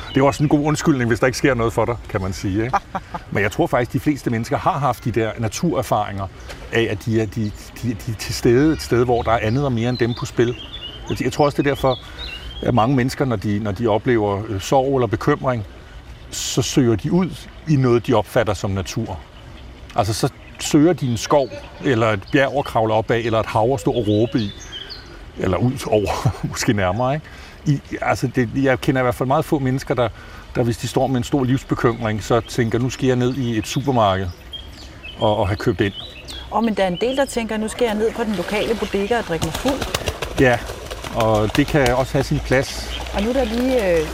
Det 0.08 0.16
er 0.16 0.20
jo 0.20 0.26
også 0.26 0.42
en 0.42 0.49
god 0.49 0.61
undskyldning, 0.61 1.08
hvis 1.08 1.20
der 1.20 1.26
ikke 1.26 1.38
sker 1.38 1.54
noget 1.54 1.73
for 1.73 1.85
dig, 1.85 1.97
kan 2.08 2.20
man 2.20 2.32
sige. 2.32 2.64
Ikke? 2.64 2.78
Men 3.32 3.42
jeg 3.42 3.52
tror 3.52 3.66
faktisk, 3.66 3.88
at 3.88 3.92
de 3.92 4.00
fleste 4.00 4.30
mennesker 4.30 4.56
har 4.56 4.78
haft 4.78 5.04
de 5.04 5.11
der 5.11 5.32
naturerfaringer 5.38 6.26
af, 6.73 6.88
at 6.90 7.04
de 7.04 7.20
er, 7.20 7.26
de, 7.26 7.50
de, 7.82 7.88
de 8.06 8.12
er 8.12 8.16
til 8.18 8.35
stede 8.35 8.73
et 8.73 8.82
sted, 8.82 9.04
hvor 9.04 9.23
der 9.23 9.30
er 9.30 9.38
andet 9.42 9.64
og 9.64 9.73
mere 9.73 9.88
end 9.88 9.99
dem 9.99 10.14
på 10.14 10.26
spil. 10.26 10.56
Jeg 11.20 11.32
tror 11.32 11.44
også, 11.44 11.62
det 11.62 11.66
er 11.66 11.70
derfor, 11.70 11.99
at 12.62 12.75
mange 12.75 12.97
mennesker, 12.97 13.25
når 13.25 13.37
de, 13.37 13.58
når 13.58 13.73
de 13.73 13.87
oplever 13.87 14.42
øh, 14.49 14.61
sorg 14.61 14.97
eller 14.97 15.06
bekymring, 15.06 15.64
så 16.30 16.62
søger 16.62 16.97
de 16.97 17.12
ud 17.12 17.30
i 17.68 17.76
noget, 17.76 18.06
de 18.06 18.14
opfatter 18.14 18.54
som 18.54 18.70
natur. 18.70 19.18
Altså 19.97 20.14
så 20.14 20.28
søger 20.62 20.93
de 20.93 21.07
en 21.11 21.17
skov, 21.17 21.49
eller 21.85 22.07
et 22.07 22.21
bjerg 22.33 22.59
at 22.59 22.65
kravle 22.65 22.95
op 22.95 23.11
af, 23.11 23.19
eller 23.19 23.41
et 23.41 23.47
hav 23.47 23.75
at 23.75 23.81
stå 23.81 23.91
og 23.91 24.09
råbe 24.09 24.38
i 24.38 24.50
eller 25.38 25.57
ud 25.57 25.73
over, 25.87 26.33
måske 26.50 26.73
nærmere. 26.73 27.15
Ikke? 27.15 27.27
I, 27.67 27.97
altså 28.03 28.31
det, 28.35 28.49
jeg 28.62 28.81
kender 28.81 29.00
i 29.00 29.05
hvert 29.05 29.15
fald 29.15 29.27
meget 29.27 29.45
få 29.45 29.59
mennesker, 29.59 29.95
der, 29.95 30.09
der 30.55 30.62
hvis 30.62 30.77
de 30.77 30.88
står 30.88 31.07
med 31.07 31.17
en 31.17 31.25
stor 31.25 31.45
livsbekymring, 31.45 32.25
så 32.25 32.41
tænker, 32.41 32.79
nu 32.79 32.91
skal 32.91 33.07
jeg 33.07 33.17
ned 33.17 33.35
i 33.35 33.59
et 33.59 33.67
supermarked 33.67 34.27
at, 35.23 35.41
at 35.41 35.47
have 35.47 35.57
købt 35.57 35.81
ind. 35.81 35.93
Og 36.50 36.65
men 36.65 36.75
der 36.75 36.83
er 36.83 36.88
en 36.88 36.99
del, 37.00 37.17
der 37.17 37.25
tænker, 37.25 37.57
nu 37.57 37.69
skal 37.69 37.85
jeg 37.85 37.95
ned 37.95 38.12
på 38.12 38.25
den 38.25 38.35
lokale 38.35 38.75
bodega 38.75 39.19
og 39.19 39.25
drikke 39.25 39.47
mig 39.47 39.55
fuld. 39.55 39.81
Ja, 40.41 40.59
og 41.15 41.57
det 41.57 41.67
kan 41.67 41.95
også 41.95 42.12
have 42.12 42.25
sin 42.25 42.38
plads. 42.38 43.00
Og 43.15 43.23
nu 43.23 43.29
er 43.29 43.33
der 43.33 43.45
lige 43.45 43.99
øh, 43.99 44.07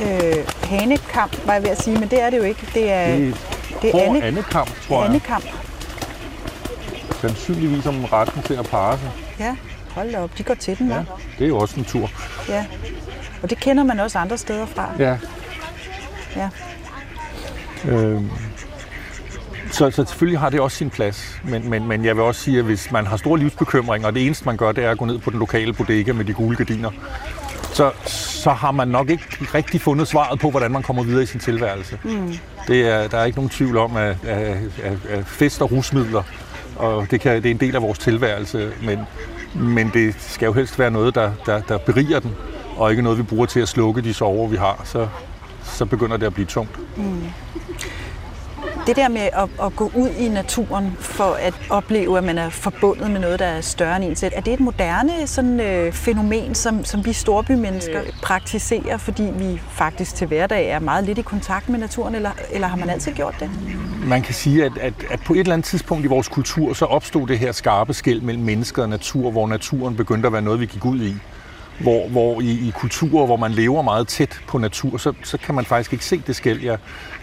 øh, 0.00 0.46
hanekamp, 0.62 1.46
var 1.46 1.52
jeg 1.52 1.62
ved 1.62 1.70
at 1.70 1.82
sige, 1.82 1.98
men 1.98 2.08
det 2.08 2.22
er 2.22 2.30
det 2.30 2.38
jo 2.38 2.42
ikke. 2.42 2.66
Det 2.74 2.92
er, 2.92 3.16
Det 3.16 3.49
det 3.82 3.94
er 3.94 3.98
er 3.98 4.04
Anne, 4.08 4.22
andekamp, 4.22 4.70
tror 4.86 5.00
jeg. 5.00 5.08
Annekamp. 5.08 5.44
Sandsynligvis 7.20 7.86
om 7.86 8.04
retten 8.04 8.42
til 8.42 8.54
at 8.54 8.66
parre 8.66 8.98
sig. 8.98 9.10
Ja, 9.38 9.56
hold 9.90 10.12
da 10.12 10.18
op, 10.22 10.38
de 10.38 10.42
går 10.42 10.54
til 10.54 10.78
den, 10.78 10.88
Ja, 10.88 10.96
ja. 10.96 11.02
det 11.38 11.44
er 11.44 11.48
jo 11.48 11.58
også 11.58 11.74
en 11.80 11.84
tur. 11.84 12.10
ja. 12.48 12.66
Og 13.42 13.50
det 13.50 13.58
kender 13.60 13.84
man 13.84 14.00
også 14.00 14.18
andre 14.18 14.38
steder 14.38 14.66
fra. 14.66 14.88
Ja. 14.98 15.16
Ja. 16.36 16.48
Øhm, 17.88 18.30
så, 19.72 19.90
så 19.90 20.04
selvfølgelig 20.04 20.40
har 20.40 20.50
det 20.50 20.60
også 20.60 20.76
sin 20.76 20.90
plads, 20.90 21.40
men, 21.44 21.70
men, 21.70 21.88
men 21.88 22.04
jeg 22.04 22.16
vil 22.16 22.24
også 22.24 22.40
sige, 22.40 22.58
at 22.58 22.64
hvis 22.64 22.92
man 22.92 23.06
har 23.06 23.16
store 23.16 23.38
livsbekymringer, 23.38 24.08
og 24.08 24.14
det 24.14 24.26
eneste 24.26 24.44
man 24.44 24.56
gør, 24.56 24.72
det 24.72 24.84
er 24.84 24.90
at 24.90 24.98
gå 24.98 25.04
ned 25.04 25.18
på 25.18 25.30
den 25.30 25.38
lokale 25.38 25.72
bodega 25.72 26.12
med 26.12 26.24
de 26.24 26.32
gule 26.32 26.56
gardiner, 26.56 26.90
så, 27.72 27.90
så 28.40 28.50
har 28.50 28.70
man 28.70 28.88
nok 28.88 29.10
ikke 29.10 29.24
rigtig 29.54 29.80
fundet 29.80 30.08
svaret 30.08 30.38
på, 30.38 30.50
hvordan 30.50 30.70
man 30.70 30.82
kommer 30.82 31.02
videre 31.02 31.22
i 31.22 31.26
sin 31.26 31.40
tilværelse. 31.40 31.98
Mm. 32.04 32.34
Det 32.68 32.88
er, 32.88 33.08
der 33.08 33.18
er 33.18 33.24
ikke 33.24 33.38
nogen 33.38 33.50
tvivl 33.50 33.76
om, 33.76 33.96
at, 33.96 34.16
at, 34.24 34.56
at, 34.82 34.98
at 35.08 35.26
fest 35.26 35.62
og 35.62 35.72
rusmidler, 35.72 36.22
og 36.76 37.06
det, 37.10 37.20
kan, 37.20 37.42
det 37.42 37.46
er 37.46 37.50
en 37.50 37.60
del 37.60 37.76
af 37.76 37.82
vores 37.82 37.98
tilværelse, 37.98 38.72
men, 38.82 38.98
men 39.54 39.90
det 39.94 40.14
skal 40.18 40.46
jo 40.46 40.52
helst 40.52 40.78
være 40.78 40.90
noget, 40.90 41.14
der, 41.14 41.32
der, 41.46 41.60
der 41.60 41.78
beriger 41.78 42.20
den, 42.20 42.34
og 42.76 42.90
ikke 42.90 43.02
noget, 43.02 43.18
vi 43.18 43.22
bruger 43.22 43.46
til 43.46 43.60
at 43.60 43.68
slukke 43.68 44.02
de 44.02 44.14
sorger, 44.14 44.48
vi 44.48 44.56
har. 44.56 44.82
Så, 44.84 45.08
så 45.62 45.86
begynder 45.86 46.16
det 46.16 46.26
at 46.26 46.34
blive 46.34 46.46
tungt. 46.46 46.78
Det 48.86 48.96
der 48.96 49.08
med 49.08 49.20
at, 49.20 49.48
at 49.62 49.76
gå 49.76 49.90
ud 49.94 50.08
i 50.08 50.28
naturen 50.28 50.96
for 50.98 51.36
at 51.40 51.54
opleve, 51.70 52.18
at 52.18 52.24
man 52.24 52.38
er 52.38 52.48
forbundet 52.48 53.10
med 53.10 53.20
noget, 53.20 53.38
der 53.38 53.46
er 53.46 53.60
større 53.60 53.96
end 53.96 54.04
en 54.04 54.16
selv, 54.16 54.32
er 54.36 54.40
det 54.40 54.52
et 54.52 54.60
moderne 54.60 55.26
sådan, 55.26 55.60
øh, 55.60 55.92
fænomen, 55.92 56.54
som, 56.54 56.84
som 56.84 57.04
vi 57.04 57.12
storbymennesker 57.12 58.00
praktiserer, 58.22 58.96
fordi 58.96 59.22
vi 59.22 59.60
faktisk 59.70 60.14
til 60.14 60.26
hverdag 60.26 60.68
er 60.68 60.78
meget 60.78 61.04
lidt 61.04 61.18
i 61.18 61.22
kontakt 61.22 61.68
med 61.68 61.78
naturen, 61.78 62.14
eller, 62.14 62.30
eller 62.50 62.68
har 62.68 62.76
man 62.76 62.90
altid 62.90 63.12
gjort 63.12 63.34
det? 63.40 63.50
Man 64.04 64.22
kan 64.22 64.34
sige, 64.34 64.64
at, 64.64 64.72
at, 64.80 64.94
at 65.10 65.20
på 65.26 65.32
et 65.32 65.40
eller 65.40 65.52
andet 65.52 65.64
tidspunkt 65.66 66.04
i 66.04 66.08
vores 66.08 66.28
kultur, 66.28 66.72
så 66.72 66.84
opstod 66.84 67.26
det 67.26 67.38
her 67.38 67.52
skarpe 67.52 67.94
skæld 67.94 68.20
mellem 68.20 68.44
mennesker 68.44 68.82
og 68.82 68.88
natur, 68.88 69.30
hvor 69.30 69.46
naturen 69.46 69.96
begyndte 69.96 70.26
at 70.26 70.32
være 70.32 70.42
noget, 70.42 70.60
vi 70.60 70.66
gik 70.66 70.84
ud 70.84 71.00
i. 71.00 71.14
Hvor, 71.80 72.08
hvor 72.08 72.40
i, 72.40 72.68
i 72.68 72.72
kulturer, 72.76 73.26
hvor 73.26 73.36
man 73.36 73.50
lever 73.50 73.82
meget 73.82 74.08
tæt 74.08 74.40
på 74.46 74.58
natur, 74.58 74.96
så, 74.96 75.12
så 75.24 75.38
kan 75.38 75.54
man 75.54 75.64
faktisk 75.64 75.92
ikke 75.92 76.04
se 76.04 76.22
det 76.26 76.36
skæld. 76.36 76.62
Jeg, 76.62 76.78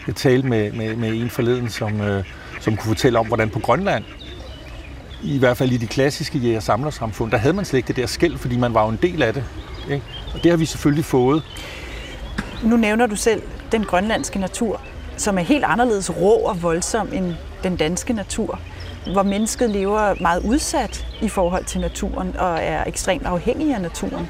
jeg 0.11 0.15
talte 0.15 0.47
med, 0.47 0.71
med, 0.71 0.95
med 0.95 1.09
en 1.09 1.29
forleden, 1.29 1.69
som, 1.69 2.01
øh, 2.01 2.23
som 2.61 2.77
kunne 2.77 2.87
fortælle 2.87 3.19
om, 3.19 3.27
hvordan 3.27 3.49
på 3.49 3.59
Grønland, 3.59 4.03
i 5.23 5.39
hvert 5.39 5.57
fald 5.57 5.71
i 5.71 5.77
de 5.77 5.87
klassiske 5.87 6.37
jæger 6.37 6.59
samlersamfund, 6.59 7.31
der 7.31 7.37
havde 7.37 7.53
man 7.53 7.65
slet 7.65 7.77
ikke 7.77 7.87
det 7.87 7.95
der 7.95 8.05
skæld, 8.05 8.37
fordi 8.37 8.57
man 8.57 8.73
var 8.73 8.83
jo 8.83 8.89
en 8.89 8.99
del 9.01 9.21
af 9.21 9.33
det. 9.33 9.43
Ikke? 9.91 10.03
Og 10.33 10.43
det 10.43 10.51
har 10.51 10.57
vi 10.57 10.65
selvfølgelig 10.65 11.05
fået. 11.05 11.43
Nu 12.63 12.77
nævner 12.77 13.07
du 13.07 13.15
selv 13.15 13.41
den 13.71 13.83
grønlandske 13.83 14.39
natur, 14.39 14.81
som 15.17 15.37
er 15.37 15.41
helt 15.41 15.63
anderledes 15.63 16.09
rå 16.17 16.31
og 16.31 16.63
voldsom 16.63 17.09
end 17.13 17.33
den 17.63 17.75
danske 17.75 18.13
natur, 18.13 18.59
hvor 19.13 19.23
mennesket 19.23 19.69
lever 19.69 20.13
meget 20.21 20.43
udsat 20.43 21.07
i 21.21 21.29
forhold 21.29 21.65
til 21.65 21.81
naturen 21.81 22.35
og 22.37 22.59
er 22.61 22.83
ekstremt 22.87 23.25
afhængig 23.25 23.75
af 23.75 23.81
naturen. 23.81 24.27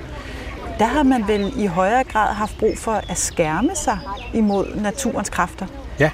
Der 0.80 0.86
har 0.86 1.04
man 1.04 1.28
vel 1.28 1.54
i 1.58 1.66
højere 1.66 2.04
grad 2.04 2.34
haft 2.34 2.58
brug 2.58 2.78
for 2.78 3.02
at 3.10 3.18
skærme 3.18 3.70
sig 3.76 4.00
imod 4.34 4.76
naturens 4.76 5.30
kræfter. 5.30 5.66
Ja. 6.00 6.12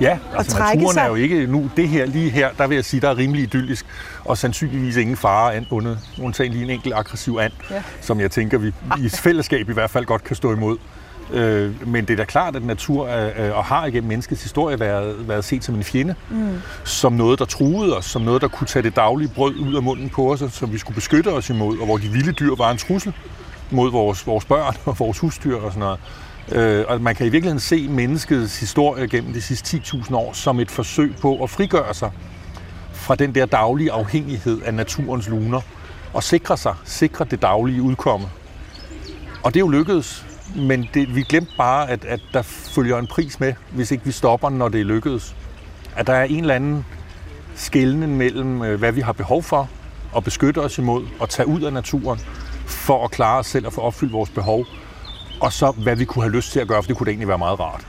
Ja, 0.00 0.18
altså 0.36 0.52
trække 0.56 0.76
naturen 0.76 0.94
sig. 0.94 1.02
er 1.02 1.08
jo 1.08 1.14
ikke 1.14 1.46
nu, 1.46 1.70
det 1.76 1.88
her 1.88 2.06
lige 2.06 2.30
her, 2.30 2.48
der 2.58 2.66
vil 2.66 2.74
jeg 2.74 2.84
sige, 2.84 3.00
der 3.00 3.08
er 3.10 3.16
rimelig 3.16 3.42
idyllisk, 3.42 3.86
og 4.24 4.38
sandsynligvis 4.38 4.96
ingen 4.96 5.16
fare 5.16 5.54
and 5.54 5.66
bundet, 5.66 5.98
undtagen 6.22 6.52
lige 6.52 6.64
en 6.64 6.70
enkelt 6.70 6.94
aggressiv 6.94 7.38
and, 7.40 7.52
Ja. 7.70 7.82
som 8.00 8.20
jeg 8.20 8.30
tænker, 8.30 8.58
vi 8.58 8.72
i 8.98 9.08
fællesskab 9.24 9.68
i 9.68 9.72
hvert 9.72 9.90
fald 9.90 10.04
godt 10.04 10.24
kan 10.24 10.36
stå 10.36 10.52
imod. 10.52 10.76
Øh, 11.32 11.88
men 11.88 12.04
det 12.04 12.12
er 12.12 12.16
da 12.16 12.24
klart, 12.24 12.56
at 12.56 12.64
natur 12.64 13.06
øh, 13.06 13.56
og 13.56 13.64
har 13.64 13.86
igennem 13.86 14.08
menneskets 14.08 14.42
historie 14.42 14.80
været, 14.80 15.28
været 15.28 15.44
set 15.44 15.64
som 15.64 15.74
en 15.74 15.84
fjende, 15.84 16.14
mm. 16.30 16.48
som 16.84 17.12
noget, 17.12 17.38
der 17.38 17.44
truede 17.44 17.96
os, 17.96 18.04
som 18.04 18.22
noget, 18.22 18.42
der 18.42 18.48
kunne 18.48 18.66
tage 18.66 18.82
det 18.82 18.96
daglige 18.96 19.28
brød 19.34 19.54
ud 19.54 19.74
af 19.76 19.82
munden 19.82 20.08
på 20.08 20.32
os, 20.32 20.42
og 20.42 20.50
som 20.50 20.72
vi 20.72 20.78
skulle 20.78 20.94
beskytte 20.94 21.28
os 21.28 21.50
imod, 21.50 21.78
og 21.78 21.86
hvor 21.86 21.96
de 21.96 22.08
vilde 22.08 22.32
dyr 22.32 22.54
var 22.56 22.70
en 22.70 22.78
trussel 22.78 23.12
mod 23.70 23.90
vores, 23.90 24.26
vores 24.26 24.44
børn 24.44 24.76
og 24.84 24.98
vores 24.98 25.18
husdyr 25.18 25.56
og 25.56 25.72
sådan 25.72 25.80
noget. 25.80 25.98
Øh, 26.52 26.84
og 26.88 27.00
man 27.00 27.14
kan 27.14 27.26
i 27.26 27.28
virkeligheden 27.28 27.60
se 27.60 27.88
menneskets 27.88 28.60
historie 28.60 29.08
gennem 29.08 29.32
de 29.32 29.42
sidste 29.42 29.76
10.000 29.76 30.14
år 30.14 30.32
som 30.32 30.60
et 30.60 30.70
forsøg 30.70 31.14
på 31.20 31.42
at 31.42 31.50
frigøre 31.50 31.94
sig 31.94 32.10
fra 32.92 33.14
den 33.14 33.34
der 33.34 33.46
daglige 33.46 33.92
afhængighed 33.92 34.62
af 34.62 34.74
naturens 34.74 35.28
luner 35.28 35.60
og 36.14 36.22
sikre 36.22 36.56
sig, 36.56 36.74
sikre 36.84 37.24
det 37.24 37.42
daglige 37.42 37.82
udkomme. 37.82 38.26
Og 39.42 39.54
det 39.54 39.60
er 39.60 39.64
jo 39.64 39.68
lykkedes, 39.68 40.26
men 40.56 40.88
det, 40.94 41.14
vi 41.14 41.22
glemte 41.22 41.52
bare, 41.56 41.90
at, 41.90 42.04
at 42.04 42.20
der 42.32 42.42
følger 42.42 42.98
en 42.98 43.06
pris 43.06 43.40
med, 43.40 43.54
hvis 43.70 43.90
ikke 43.90 44.04
vi 44.04 44.12
stopper, 44.12 44.50
når 44.50 44.68
det 44.68 44.80
er 44.80 44.84
lykkedes. 44.84 45.36
At 45.96 46.06
der 46.06 46.12
er 46.12 46.24
en 46.24 46.40
eller 46.40 46.54
anden 46.54 46.86
skældning 47.54 48.16
mellem, 48.16 48.62
øh, 48.62 48.78
hvad 48.78 48.92
vi 48.92 49.00
har 49.00 49.12
behov 49.12 49.42
for 49.42 49.68
at 50.16 50.24
beskytte 50.24 50.58
os 50.58 50.78
imod 50.78 51.06
og 51.20 51.28
tage 51.28 51.46
ud 51.46 51.62
af 51.62 51.72
naturen 51.72 52.20
for 52.68 53.04
at 53.04 53.10
klare 53.10 53.38
os 53.38 53.46
selv 53.46 53.66
og 53.66 53.72
få 53.72 53.80
opfyldt 53.80 54.12
vores 54.12 54.30
behov, 54.30 54.64
og 55.40 55.52
så 55.52 55.70
hvad 55.70 55.96
vi 55.96 56.04
kunne 56.04 56.22
have 56.22 56.32
lyst 56.32 56.52
til 56.52 56.60
at 56.60 56.68
gøre, 56.68 56.82
for 56.82 56.86
det 56.86 56.96
kunne 56.96 57.04
da 57.04 57.10
egentlig 57.10 57.28
være 57.28 57.38
meget 57.38 57.60
rart. 57.60 57.86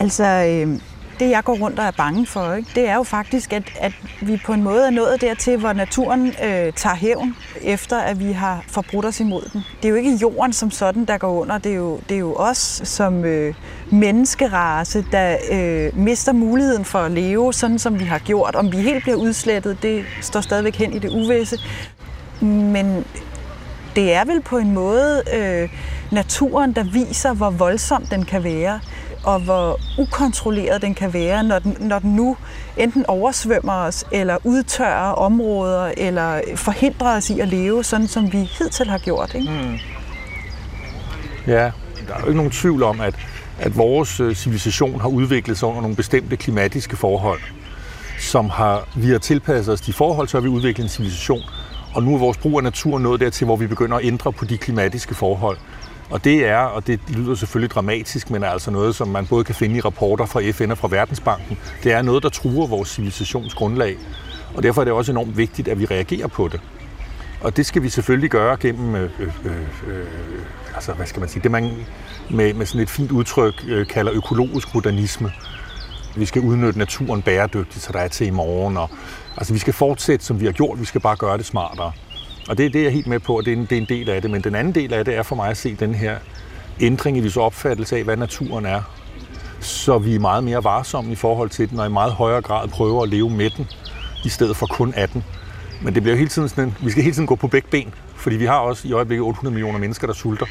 Altså, 0.00 0.24
øh, 0.24 0.80
det 1.20 1.30
jeg 1.30 1.44
går 1.44 1.54
rundt 1.54 1.78
og 1.78 1.84
er 1.84 1.90
bange 1.90 2.26
for, 2.26 2.54
ikke, 2.54 2.70
det 2.74 2.88
er 2.88 2.94
jo 2.94 3.02
faktisk, 3.02 3.52
at, 3.52 3.62
at 3.80 3.92
vi 4.20 4.40
på 4.46 4.52
en 4.52 4.62
måde 4.62 4.86
er 4.86 4.90
nået 4.90 5.20
dertil, 5.20 5.58
hvor 5.58 5.72
naturen 5.72 6.26
øh, 6.26 6.72
tager 6.72 6.94
hævn, 6.94 7.36
efter 7.62 7.98
at 7.98 8.20
vi 8.20 8.32
har 8.32 8.64
forbrudt 8.68 9.04
os 9.04 9.20
imod 9.20 9.42
den. 9.52 9.64
Det 9.76 9.84
er 9.84 9.88
jo 9.88 9.94
ikke 9.94 10.18
jorden 10.22 10.52
som 10.52 10.70
sådan, 10.70 11.04
der 11.04 11.18
går 11.18 11.40
under. 11.40 11.58
Det 11.58 11.72
er 11.72 11.76
jo, 11.76 12.00
det 12.08 12.14
er 12.14 12.18
jo 12.18 12.34
os 12.34 12.80
som 12.84 13.24
øh, 13.24 13.54
menneskerace, 13.90 15.04
der 15.12 15.36
øh, 15.50 15.98
mister 15.98 16.32
muligheden 16.32 16.84
for 16.84 16.98
at 16.98 17.10
leve, 17.10 17.52
sådan 17.52 17.78
som 17.78 18.00
vi 18.00 18.04
har 18.04 18.18
gjort. 18.18 18.54
Om 18.54 18.72
vi 18.72 18.76
helt 18.76 19.02
bliver 19.02 19.16
udslettet, 19.16 19.82
det 19.82 20.04
står 20.20 20.40
stadigvæk 20.40 20.76
hen 20.76 20.92
i 20.92 20.98
det 20.98 21.10
uvisse. 21.10 21.58
Men 22.40 23.04
det 23.96 24.14
er 24.14 24.24
vel 24.24 24.40
på 24.42 24.58
en 24.58 24.72
måde 24.72 25.22
øh, 25.34 25.68
naturen, 26.12 26.72
der 26.72 26.84
viser, 26.84 27.34
hvor 27.34 27.50
voldsom 27.50 28.06
den 28.06 28.24
kan 28.24 28.44
være, 28.44 28.80
og 29.24 29.40
hvor 29.40 29.80
ukontrolleret 29.98 30.82
den 30.82 30.94
kan 30.94 31.12
være, 31.12 31.44
når 31.44 31.58
den, 31.58 31.76
når 31.80 31.98
den 31.98 32.14
nu 32.14 32.36
enten 32.76 33.06
oversvømmer 33.06 33.72
os, 33.72 34.04
eller 34.12 34.36
udtørrer 34.44 35.12
områder, 35.12 35.92
eller 35.96 36.40
forhindrer 36.56 37.16
os 37.16 37.30
i 37.30 37.40
at 37.40 37.48
leve, 37.48 37.84
sådan 37.84 38.08
som 38.08 38.32
vi 38.32 38.38
hidtil 38.38 38.88
har 38.88 38.98
gjort. 38.98 39.34
Ikke? 39.34 39.50
Mm. 39.50 39.78
Ja, 41.46 41.70
der 42.08 42.14
er 42.14 42.20
jo 42.20 42.26
ikke 42.26 42.36
nogen 42.36 42.50
tvivl 42.50 42.82
om, 42.82 43.00
at, 43.00 43.14
at 43.58 43.76
vores 43.76 44.20
øh, 44.20 44.34
civilisation 44.34 45.00
har 45.00 45.08
udviklet 45.08 45.58
sig 45.58 45.68
under 45.68 45.80
nogle 45.80 45.96
bestemte 45.96 46.36
klimatiske 46.36 46.96
forhold, 46.96 47.40
som 48.18 48.50
har, 48.50 48.88
vi 48.96 49.10
har 49.10 49.18
tilpasset 49.18 49.74
os 49.74 49.80
de 49.80 49.92
forhold, 49.92 50.28
så 50.28 50.36
har 50.36 50.42
vi 50.42 50.48
udviklet 50.48 50.84
en 50.84 50.90
civilisation, 50.90 51.42
og 51.94 52.02
nu 52.02 52.14
er 52.14 52.18
vores 52.18 52.38
brug 52.38 52.58
af 52.58 52.64
natur 52.64 52.98
nået 52.98 53.20
dertil, 53.20 53.44
hvor 53.44 53.56
vi 53.56 53.66
begynder 53.66 53.96
at 53.96 54.04
ændre 54.04 54.32
på 54.32 54.44
de 54.44 54.58
klimatiske 54.58 55.14
forhold. 55.14 55.56
Og 56.10 56.24
det 56.24 56.46
er, 56.46 56.58
og 56.58 56.86
det 56.86 57.00
lyder 57.08 57.34
selvfølgelig 57.34 57.70
dramatisk, 57.70 58.30
men 58.30 58.42
er 58.42 58.48
altså 58.48 58.70
noget, 58.70 58.94
som 58.94 59.08
man 59.08 59.26
både 59.26 59.44
kan 59.44 59.54
finde 59.54 59.76
i 59.76 59.80
rapporter 59.80 60.26
fra 60.26 60.50
FN 60.50 60.70
og 60.70 60.78
fra 60.78 60.88
Verdensbanken, 60.88 61.58
det 61.82 61.92
er 61.92 62.02
noget, 62.02 62.22
der 62.22 62.28
truer 62.28 62.66
vores 62.66 62.88
civilisationsgrundlag. 62.88 63.96
Og 64.54 64.62
derfor 64.62 64.80
er 64.80 64.84
det 64.84 64.94
også 64.94 65.12
enormt 65.12 65.36
vigtigt, 65.36 65.68
at 65.68 65.80
vi 65.80 65.84
reagerer 65.84 66.26
på 66.26 66.48
det. 66.48 66.60
Og 67.40 67.56
det 67.56 67.66
skal 67.66 67.82
vi 67.82 67.88
selvfølgelig 67.88 68.30
gøre 68.30 68.56
gennem, 68.56 68.94
øh, 68.94 69.10
øh, 69.20 69.28
øh, 69.44 69.52
øh 69.86 70.06
altså 70.74 70.92
hvad 70.92 71.06
skal 71.06 71.20
man 71.20 71.28
sige, 71.28 71.42
det 71.42 71.50
man 71.50 71.70
med, 72.30 72.54
med 72.54 72.66
sådan 72.66 72.80
et 72.80 72.90
fint 72.90 73.10
udtryk 73.10 73.64
øh, 73.68 73.86
kalder 73.86 74.12
økologisk 74.14 74.74
modernisme. 74.74 75.32
Vi 76.16 76.24
skal 76.24 76.42
udnytte 76.42 76.78
naturen 76.78 77.22
bæredygtigt, 77.22 77.84
så 77.84 77.92
der 77.92 77.98
er 77.98 78.08
til 78.08 78.26
i 78.26 78.30
morgen. 78.30 78.76
Og, 78.76 78.90
altså 79.38 79.52
vi 79.52 79.58
skal 79.58 79.72
fortsætte, 79.72 80.24
som 80.24 80.40
vi 80.40 80.44
har 80.44 80.52
gjort, 80.52 80.80
vi 80.80 80.84
skal 80.84 81.00
bare 81.00 81.16
gøre 81.16 81.38
det 81.38 81.46
smartere. 81.46 81.92
Og 82.48 82.58
det 82.58 82.66
er 82.66 82.70
det, 82.70 82.78
jeg 82.78 82.86
er 82.86 82.90
helt 82.90 83.06
med 83.06 83.20
på, 83.20 83.36
og 83.36 83.44
det 83.44 83.52
er, 83.52 83.56
en, 83.56 83.66
det 83.70 83.72
er 83.72 83.80
en 83.80 83.86
del 83.88 84.10
af 84.10 84.22
det. 84.22 84.30
Men 84.30 84.42
den 84.42 84.54
anden 84.54 84.74
del 84.74 84.92
af 84.94 85.04
det 85.04 85.16
er 85.16 85.22
for 85.22 85.36
mig 85.36 85.50
at 85.50 85.56
se 85.56 85.74
den 85.74 85.94
her 85.94 86.16
ændring 86.80 87.16
i 87.16 87.20
vores 87.20 87.36
opfattelse 87.36 87.96
af, 87.96 88.04
hvad 88.04 88.16
naturen 88.16 88.66
er. 88.66 88.82
Så 89.60 89.98
vi 89.98 90.14
er 90.14 90.20
meget 90.20 90.44
mere 90.44 90.64
varsomme 90.64 91.12
i 91.12 91.14
forhold 91.14 91.50
til 91.50 91.70
den, 91.70 91.80
og 91.80 91.86
i 91.86 91.90
meget 91.90 92.12
højere 92.12 92.42
grad 92.42 92.68
prøver 92.68 93.02
at 93.02 93.08
leve 93.08 93.30
med 93.30 93.50
den, 93.50 93.66
i 94.24 94.28
stedet 94.28 94.56
for 94.56 94.66
kun 94.66 94.94
af 94.94 95.08
den. 95.08 95.24
Men 95.82 95.94
det 95.94 96.02
bliver 96.02 96.14
jo 96.14 96.18
hele 96.18 96.30
tiden 96.30 96.48
sådan 96.48 96.64
en, 96.64 96.76
vi 96.82 96.90
skal 96.90 97.02
hele 97.02 97.14
tiden 97.14 97.26
gå 97.26 97.34
på 97.34 97.48
begge 97.48 97.68
ben, 97.70 97.94
fordi 98.16 98.36
vi 98.36 98.44
har 98.44 98.58
også 98.58 98.88
i 98.88 98.92
øjeblikket 98.92 99.24
800 99.26 99.54
millioner 99.54 99.78
mennesker, 99.78 100.06
der 100.06 100.14
sulter. 100.14 100.46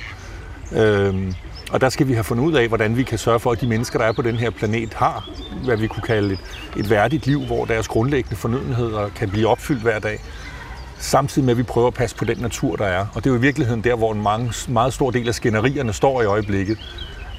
Øhm, 0.71 1.33
og 1.71 1.81
der 1.81 1.89
skal 1.89 2.07
vi 2.07 2.13
have 2.13 2.23
fundet 2.23 2.43
ud 2.43 2.53
af, 2.53 2.67
hvordan 2.67 2.97
vi 2.97 3.03
kan 3.03 3.17
sørge 3.17 3.39
for, 3.39 3.51
at 3.51 3.61
de 3.61 3.67
mennesker, 3.67 3.99
der 3.99 4.05
er 4.05 4.11
på 4.11 4.21
den 4.21 4.35
her 4.35 4.49
planet, 4.49 4.93
har, 4.93 5.29
hvad 5.65 5.77
vi 5.77 5.87
kunne 5.87 6.03
kalde 6.03 6.33
et, 6.33 6.39
et 6.77 6.89
værdigt 6.89 7.27
liv, 7.27 7.45
hvor 7.45 7.65
deres 7.65 7.87
grundlæggende 7.87 8.35
fornødenheder 8.35 9.09
kan 9.09 9.29
blive 9.29 9.47
opfyldt 9.47 9.81
hver 9.81 9.99
dag. 9.99 10.19
Samtidig 10.99 11.45
med, 11.45 11.51
at 11.51 11.57
vi 11.57 11.63
prøver 11.63 11.87
at 11.87 11.93
passe 11.93 12.15
på 12.15 12.25
den 12.25 12.37
natur, 12.37 12.75
der 12.75 12.85
er. 12.85 13.05
Og 13.13 13.23
det 13.23 13.25
er 13.25 13.33
jo 13.33 13.37
i 13.37 13.41
virkeligheden 13.41 13.83
der, 13.83 13.95
hvor 13.95 14.13
en 14.13 14.21
mange, 14.21 14.53
meget 14.67 14.93
stor 14.93 15.11
del 15.11 15.27
af 15.27 15.35
skænderierne 15.35 15.93
står 15.93 16.21
i 16.21 16.25
øjeblikket. 16.25 16.77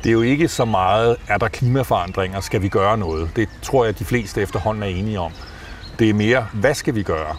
det 0.02 0.08
er 0.08 0.12
jo 0.12 0.22
ikke 0.22 0.48
så 0.48 0.64
meget, 0.64 1.16
er 1.28 1.38
der 1.38 1.48
klimaforandringer, 1.48 2.40
skal 2.40 2.62
vi 2.62 2.68
gøre 2.68 2.98
noget? 2.98 3.30
Det 3.36 3.48
tror 3.62 3.84
jeg, 3.84 3.88
at 3.88 3.98
de 3.98 4.04
fleste 4.04 4.42
efterhånden 4.42 4.82
er 4.82 4.86
enige 4.86 5.20
om. 5.20 5.32
Det 5.98 6.10
er 6.10 6.14
mere, 6.14 6.46
hvad 6.52 6.74
skal 6.74 6.94
vi 6.94 7.02
gøre? 7.02 7.36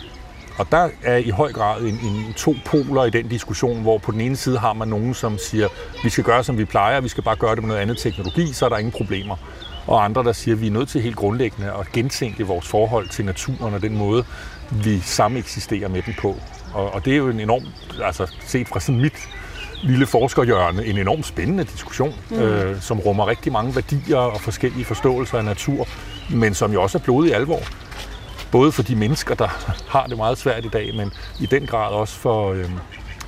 Og 0.60 0.72
der 0.72 0.90
er 1.04 1.18
i 1.18 1.30
høj 1.30 1.52
grad 1.52 1.82
en, 1.82 2.00
en 2.04 2.34
to 2.38 2.56
poler 2.66 3.06
i 3.06 3.10
den 3.10 3.28
diskussion, 3.28 3.82
hvor 3.82 3.98
på 3.98 4.12
den 4.12 4.22
ene 4.22 4.36
side 4.36 4.58
har 4.60 4.74
man 4.74 4.88
nogen, 4.88 5.14
som 5.14 5.38
siger, 5.38 5.68
vi 6.04 6.10
skal 6.10 6.24
gøre, 6.24 6.44
som 6.44 6.58
vi 6.58 6.66
plejer, 6.66 7.02
vi 7.02 7.08
skal 7.08 7.24
bare 7.24 7.36
gøre 7.36 7.56
det 7.56 7.64
med 7.64 7.68
noget 7.68 7.82
andet 7.82 7.98
teknologi, 7.98 8.54
så 8.54 8.66
er 8.66 8.70
der 8.70 8.78
ingen 8.78 8.92
problemer. 8.92 9.36
Og 9.88 10.04
andre, 10.04 10.24
der 10.24 10.32
siger, 10.32 10.56
at 10.56 10.62
vi 10.62 10.68
er 10.68 10.72
nødt 10.72 10.90
til 10.90 11.02
helt 11.02 11.16
grundlæggende 11.16 11.72
at 11.80 11.92
gentænke 11.92 12.48
vores 12.48 12.68
forhold 12.68 13.10
til 13.10 13.26
naturen 13.26 13.74
og 13.74 13.82
den 13.82 13.98
måde, 13.98 14.24
vi 14.72 15.00
sammen 15.00 15.40
eksisterer 15.40 15.90
med 15.90 16.02
den 16.02 16.16
på. 16.20 16.36
Og, 16.74 16.94
og 16.94 17.06
det 17.06 17.14
er 17.14 17.18
jo 17.18 17.30
en 17.30 17.40
enorm, 17.40 17.64
altså 18.04 18.36
set 18.46 18.68
fra 18.68 18.80
sådan 18.80 19.02
mit 19.02 19.30
lille 19.84 20.06
forskerhjørne, 20.06 20.86
en 20.86 20.98
enormt 20.98 21.26
spændende 21.26 21.64
diskussion, 21.64 22.16
mm. 22.30 22.40
øh, 22.40 22.82
som 22.82 23.00
rummer 23.00 23.28
rigtig 23.28 23.52
mange 23.52 23.76
værdier 23.76 24.18
og 24.18 24.42
forskellige 24.42 24.86
forståelser 24.86 25.38
af 25.38 25.46
natur, 25.46 25.88
men 26.30 26.54
som 26.54 26.74
jo 26.74 26.82
også 26.82 26.98
er 26.98 27.02
blodig 27.02 27.36
alvor. 27.36 27.62
Både 28.52 28.72
for 28.72 28.84
de 28.84 28.96
mennesker, 28.96 29.36
der 29.36 29.48
har 29.90 30.08
det 30.08 30.18
meget 30.18 30.38
svært 30.38 30.66
i 30.66 30.70
dag, 30.70 30.96
men 30.96 31.14
i 31.40 31.46
den 31.46 31.66
grad 31.66 31.92
også 31.94 32.16
for, 32.16 32.52
øh, 32.52 32.70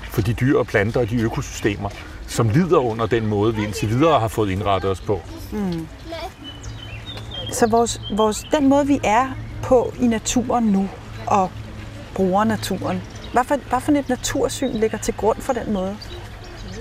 for 0.03 0.21
de 0.21 0.33
dyr 0.33 0.57
og 0.57 0.67
planter 0.67 0.99
og 0.99 1.09
de 1.09 1.15
økosystemer, 1.15 1.89
som 2.27 2.49
lider 2.49 2.77
under 2.77 3.05
den 3.05 3.27
måde, 3.27 3.55
vi 3.55 3.63
indtil 3.63 3.89
videre 3.89 4.19
har 4.19 4.27
fået 4.27 4.49
indrettet 4.49 4.91
os 4.91 5.01
på. 5.01 5.21
Mm. 5.51 5.87
Så 7.51 7.67
vores, 7.67 8.01
vores, 8.15 8.45
den 8.51 8.69
måde, 8.69 8.87
vi 8.87 8.99
er 9.03 9.27
på 9.63 9.93
i 9.99 10.07
naturen 10.07 10.63
nu, 10.63 10.89
og 11.27 11.51
bruger 12.15 12.43
naturen, 12.43 13.01
hvad 13.33 13.43
for, 13.43 13.55
hvad 13.69 13.79
for 13.81 13.91
et 13.91 14.09
natursyn 14.09 14.73
ligger 14.73 14.97
til 14.97 15.13
grund 15.13 15.41
for 15.41 15.53
den 15.53 15.73
måde? 15.73 15.97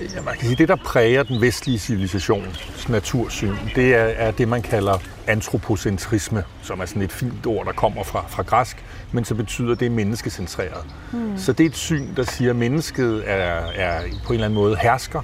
Ja, 0.00 0.23
man 0.23 0.35
kan 0.35 0.45
sige, 0.45 0.57
det, 0.57 0.69
der 0.69 0.76
præger 0.76 1.23
den 1.23 1.40
vestlige 1.40 1.78
civilisations 1.78 2.88
natursyn, 2.88 3.54
det 3.75 3.95
er, 3.95 4.04
er 4.04 4.30
det, 4.30 4.49
man 4.49 4.62
kalder 4.62 4.99
antropocentrisme, 5.26 6.45
som 6.62 6.80
er 6.80 6.87
sådan 6.87 7.02
et 7.02 7.12
fint 7.12 7.47
ord, 7.47 7.66
der 7.66 7.73
kommer 7.73 8.04
fra, 8.04 8.25
fra 8.28 8.42
græsk, 8.42 8.85
men 9.12 9.25
så 9.25 9.35
betyder 9.35 9.75
det 9.75 9.92
menneskecentreret. 9.92 10.85
Hmm. 11.12 11.38
Så 11.38 11.52
det 11.52 11.64
er 11.64 11.69
et 11.69 11.76
syn, 11.76 12.14
der 12.16 12.23
siger, 12.23 12.50
at 12.50 12.57
mennesket 12.57 13.23
er, 13.26 13.66
er 13.75 14.00
på 14.00 14.33
en 14.33 14.35
eller 14.35 14.47
anden 14.47 14.61
måde 14.61 14.76
hersker 14.76 15.23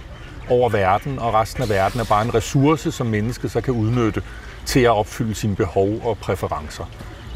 over 0.49 0.69
verden, 0.69 1.19
og 1.19 1.35
resten 1.35 1.63
af 1.63 1.69
verden 1.69 2.01
er 2.01 2.05
bare 2.05 2.25
en 2.25 2.35
ressource, 2.35 2.93
som 2.93 3.07
mennesket 3.07 3.51
så 3.51 3.61
kan 3.61 3.75
udnytte 3.75 4.23
til 4.67 4.81
at 4.81 4.91
opfylde 4.91 5.35
sine 5.35 5.57
behov 5.57 6.01
og 6.05 6.19
præferencer. 6.19 6.85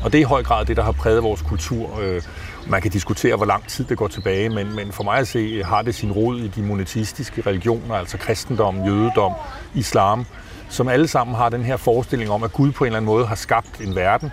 Og 0.04 0.12
det 0.12 0.18
er 0.18 0.22
i 0.22 0.24
høj 0.24 0.42
grad 0.42 0.64
det, 0.64 0.76
der 0.76 0.82
har 0.82 0.92
præget 0.92 1.22
vores 1.22 1.42
kultur. 1.42 2.00
Øh, 2.00 2.22
man 2.66 2.82
kan 2.82 2.90
diskutere, 2.90 3.36
hvor 3.36 3.46
lang 3.46 3.68
tid 3.68 3.84
det 3.84 3.98
går 3.98 4.08
tilbage, 4.08 4.48
men, 4.48 4.76
men 4.76 4.92
for 4.92 5.04
mig 5.04 5.18
at 5.18 5.28
se 5.28 5.62
har 5.64 5.82
det 5.82 5.94
sin 5.94 6.12
rod 6.12 6.38
i 6.38 6.48
de 6.48 6.62
monoteistiske 6.62 7.42
religioner, 7.46 7.94
altså 7.94 8.18
kristendom, 8.18 8.84
jødedom, 8.84 9.32
islam, 9.74 10.26
som 10.68 10.88
alle 10.88 11.08
sammen 11.08 11.36
har 11.36 11.48
den 11.48 11.62
her 11.62 11.76
forestilling 11.76 12.30
om, 12.30 12.42
at 12.42 12.52
Gud 12.52 12.72
på 12.72 12.84
en 12.84 12.86
eller 12.86 12.96
anden 12.96 13.06
måde 13.06 13.26
har 13.26 13.34
skabt 13.34 13.80
en 13.80 13.96
verden, 13.96 14.32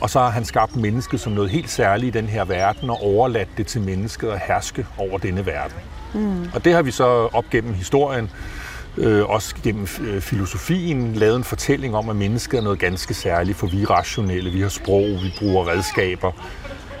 og 0.00 0.10
så 0.10 0.18
har 0.18 0.30
han 0.30 0.44
skabt 0.44 0.76
mennesket 0.76 1.20
som 1.20 1.32
noget 1.32 1.50
helt 1.50 1.70
særligt 1.70 2.16
i 2.16 2.18
den 2.18 2.28
her 2.28 2.44
verden, 2.44 2.90
og 2.90 3.02
overladt 3.02 3.48
det 3.56 3.66
til 3.66 3.80
mennesket 3.80 4.28
at 4.28 4.40
herske 4.46 4.86
over 4.98 5.18
denne 5.18 5.46
verden. 5.46 5.76
Mm. 6.14 6.50
Og 6.54 6.64
det 6.64 6.74
har 6.74 6.82
vi 6.82 6.90
så 6.90 7.04
op 7.32 7.44
gennem 7.50 7.74
historien 7.74 8.30
øh, 8.98 9.30
også 9.30 9.54
gennem 9.62 9.86
øh, 10.00 10.20
filosofien 10.20 11.14
lavet 11.14 11.36
en 11.36 11.44
fortælling 11.44 11.96
om, 11.96 12.08
at 12.08 12.16
mennesket 12.16 12.58
er 12.58 12.62
noget 12.62 12.78
ganske 12.78 13.14
særligt, 13.14 13.58
for 13.58 13.66
vi 13.66 13.82
er 13.82 13.90
rationelle, 13.90 14.50
vi 14.50 14.60
har 14.60 14.68
sprog, 14.68 15.04
vi 15.04 15.34
bruger 15.38 15.68
redskaber, 15.68 16.32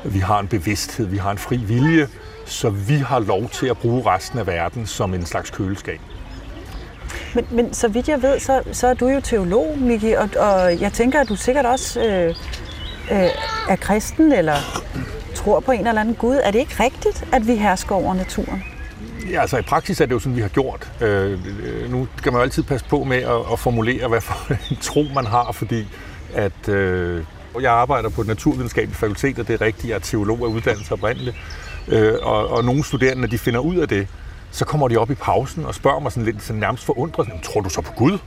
vi 0.04 0.18
har 0.18 0.40
en 0.40 0.48
bevidsthed, 0.48 1.06
vi 1.06 1.16
har 1.16 1.30
en 1.30 1.38
fri 1.38 1.56
vilje, 1.56 2.08
så 2.46 2.70
vi 2.70 2.94
har 2.94 3.18
lov 3.18 3.48
til 3.48 3.66
at 3.66 3.78
bruge 3.78 4.02
resten 4.06 4.38
af 4.38 4.46
verden 4.46 4.86
som 4.86 5.14
en 5.14 5.26
slags 5.26 5.50
køleskab. 5.50 6.00
Men, 7.34 7.46
men 7.50 7.74
så 7.74 7.88
vidt 7.88 8.08
jeg 8.08 8.22
ved, 8.22 8.40
så, 8.40 8.62
så 8.72 8.86
er 8.86 8.94
du 8.94 9.08
jo 9.08 9.20
teolog, 9.20 9.78
Miki, 9.78 10.12
og, 10.12 10.28
og 10.36 10.80
jeg 10.80 10.92
tænker, 10.92 11.20
at 11.20 11.28
du 11.28 11.36
sikkert 11.36 11.66
også 11.66 12.00
øh, 12.00 12.34
øh, 13.10 13.28
er 13.68 13.76
kristen, 13.76 14.32
eller 14.32 14.54
tror 15.34 15.60
på 15.60 15.72
en 15.72 15.86
eller 15.86 16.00
anden 16.00 16.14
Gud. 16.14 16.40
Er 16.44 16.50
det 16.50 16.58
ikke 16.58 16.82
rigtigt, 16.82 17.24
at 17.32 17.46
vi 17.46 17.56
hersker 17.56 17.94
over 17.94 18.14
naturen? 18.14 18.64
Ja, 19.30 19.40
altså 19.40 19.58
i 19.58 19.62
praksis 19.62 20.00
er 20.00 20.06
det 20.06 20.12
jo 20.12 20.18
sådan, 20.18 20.36
vi 20.36 20.40
har 20.40 20.48
gjort. 20.48 20.92
Øh, 21.00 21.40
nu 21.90 22.08
skal 22.16 22.32
man 22.32 22.38
jo 22.38 22.42
altid 22.42 22.62
passe 22.62 22.86
på 22.88 23.04
med 23.04 23.16
at, 23.16 23.52
at 23.52 23.58
formulere, 23.58 24.08
hvad 24.08 24.20
for 24.20 24.54
en 24.70 24.76
tro 24.80 25.06
man 25.14 25.26
har, 25.26 25.52
fordi 25.52 25.86
at 26.34 26.68
øh, 26.68 27.24
jeg 27.60 27.72
arbejder 27.72 28.08
på 28.08 28.20
et 28.20 28.26
naturvidenskabeligt 28.26 28.98
fakultet, 28.98 29.38
og 29.38 29.48
det 29.48 29.54
er 29.54 29.60
rigtigt, 29.60 29.88
jeg 29.88 29.94
er 29.94 30.00
teolog 30.00 30.38
af 30.38 30.46
uddannelse 30.46 30.92
oprindeligt. 30.92 31.36
Øh, 31.88 32.14
og, 32.22 32.48
og 32.48 32.64
nogle 32.64 32.84
studerende, 32.84 33.20
når 33.20 33.28
de 33.28 33.38
finder 33.38 33.60
ud 33.60 33.76
af 33.76 33.88
det, 33.88 34.08
så 34.50 34.64
kommer 34.64 34.88
de 34.88 34.96
op 34.96 35.10
i 35.10 35.14
pausen 35.14 35.64
og 35.64 35.74
spørger 35.74 36.00
mig 36.00 36.12
sådan 36.12 36.24
lidt 36.24 36.42
sådan 36.42 36.60
nærmest 36.60 36.84
forundret, 36.84 37.28
tror 37.42 37.60
du 37.60 37.68
så 37.68 37.80
på 37.80 37.92
Gud? 37.92 38.18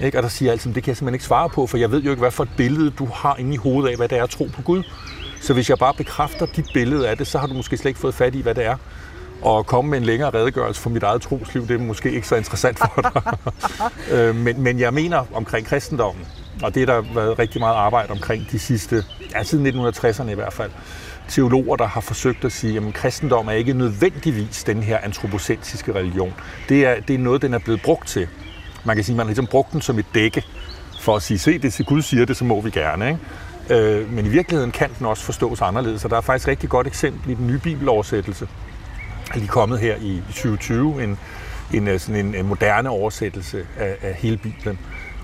Ikke? 0.00 0.18
Og 0.18 0.22
der 0.22 0.28
siger 0.28 0.46
jeg 0.46 0.52
altid, 0.52 0.74
det 0.74 0.82
kan 0.82 0.88
jeg 0.90 0.96
simpelthen 0.96 1.14
ikke 1.14 1.24
svare 1.24 1.48
på, 1.48 1.66
for 1.66 1.78
jeg 1.78 1.90
ved 1.90 2.02
jo 2.02 2.10
ikke, 2.10 2.20
hvad 2.20 2.30
for 2.30 2.42
et 2.42 2.50
billede 2.56 2.90
du 2.90 3.06
har 3.14 3.36
inde 3.36 3.54
i 3.54 3.56
hovedet 3.56 3.90
af, 3.90 3.96
hvad 3.96 4.08
det 4.08 4.18
er 4.18 4.22
at 4.22 4.30
tro 4.30 4.48
på 4.52 4.62
Gud. 4.62 4.82
Så 5.40 5.54
hvis 5.54 5.70
jeg 5.70 5.78
bare 5.78 5.94
bekræfter 5.94 6.46
dit 6.46 6.66
billede 6.74 7.08
af 7.08 7.16
det, 7.16 7.26
så 7.26 7.38
har 7.38 7.46
du 7.46 7.54
måske 7.54 7.76
slet 7.76 7.88
ikke 7.88 8.00
fået 8.00 8.14
fat 8.14 8.34
i, 8.34 8.40
hvad 8.40 8.54
det 8.54 8.64
er. 8.66 8.76
Og 9.42 9.66
komme 9.66 9.90
med 9.90 9.98
en 9.98 10.04
længere 10.04 10.30
redegørelse 10.30 10.80
for 10.80 10.90
mit 10.90 11.02
eget 11.02 11.22
trosliv, 11.22 11.68
det 11.68 11.74
er 11.74 11.84
måske 11.84 12.12
ikke 12.12 12.28
så 12.28 12.36
interessant 12.36 12.78
for 12.78 13.02
dig. 13.02 13.22
Øh, 14.10 14.34
men, 14.34 14.62
men 14.62 14.78
jeg 14.78 14.94
mener 14.94 15.24
omkring 15.34 15.66
kristendommen, 15.66 16.26
og 16.62 16.74
det 16.74 16.88
har 16.88 16.94
der 16.94 17.14
været 17.14 17.38
rigtig 17.38 17.60
meget 17.60 17.74
arbejde 17.74 18.10
omkring 18.10 18.50
de 18.50 18.58
sidste, 18.58 19.04
ja, 19.34 19.42
siden 19.42 19.66
1960'erne 19.66 20.30
i 20.30 20.34
hvert 20.34 20.52
fald, 20.52 20.70
teologer, 21.28 21.76
der 21.76 21.86
har 21.86 22.00
forsøgt 22.00 22.44
at 22.44 22.52
sige, 22.52 22.76
at 22.76 22.94
kristendom 22.94 23.48
er 23.48 23.52
ikke 23.52 23.72
nødvendigvis 23.72 24.64
den 24.64 24.82
her 24.82 24.98
antropocentriske 24.98 25.94
religion. 25.94 26.34
Det 26.68 26.86
er, 26.86 27.00
det 27.00 27.14
er 27.14 27.18
noget, 27.18 27.42
den 27.42 27.54
er 27.54 27.58
blevet 27.58 27.82
brugt 27.82 28.08
til. 28.08 28.28
Man 28.84 28.96
kan 28.96 29.04
sige, 29.04 29.14
at 29.14 29.16
man 29.16 29.26
har 29.26 29.28
ligesom 29.28 29.46
brugt 29.46 29.72
den 29.72 29.80
som 29.80 29.98
et 29.98 30.06
dække 30.14 30.44
for 31.00 31.16
at 31.16 31.22
sige, 31.22 31.38
se 31.38 31.58
det 31.58 31.72
til 31.72 31.84
Gud 31.84 32.02
siger 32.02 32.26
det, 32.26 32.36
så 32.36 32.44
må 32.44 32.60
vi 32.60 32.70
gerne. 32.70 33.08
Ikke? 33.08 33.20
Øh, 33.70 34.12
men 34.12 34.26
i 34.26 34.28
virkeligheden 34.28 34.72
kan 34.72 34.90
den 34.98 35.06
også 35.06 35.24
forstås 35.24 35.60
anderledes, 35.60 36.04
og 36.04 36.10
der 36.10 36.16
er 36.16 36.20
faktisk 36.20 36.44
et 36.44 36.50
rigtig 36.50 36.68
godt 36.68 36.86
eksempel 36.86 37.30
i 37.30 37.34
den 37.34 37.46
nye 37.46 37.58
bibeloversættelse, 37.58 38.48
er 39.34 39.38
lige 39.38 39.48
kommet 39.48 39.78
her 39.78 39.96
i 39.96 40.22
2020, 40.26 41.04
en, 41.04 41.18
en, 41.74 41.88
øh, 41.88 42.00
sådan 42.00 42.26
en, 42.26 42.34
en 42.34 42.46
moderne 42.46 42.90
oversættelse 42.90 43.66
af, 43.78 43.96
af 44.02 44.14
hele 44.14 44.36
Bibelen. 44.36 44.78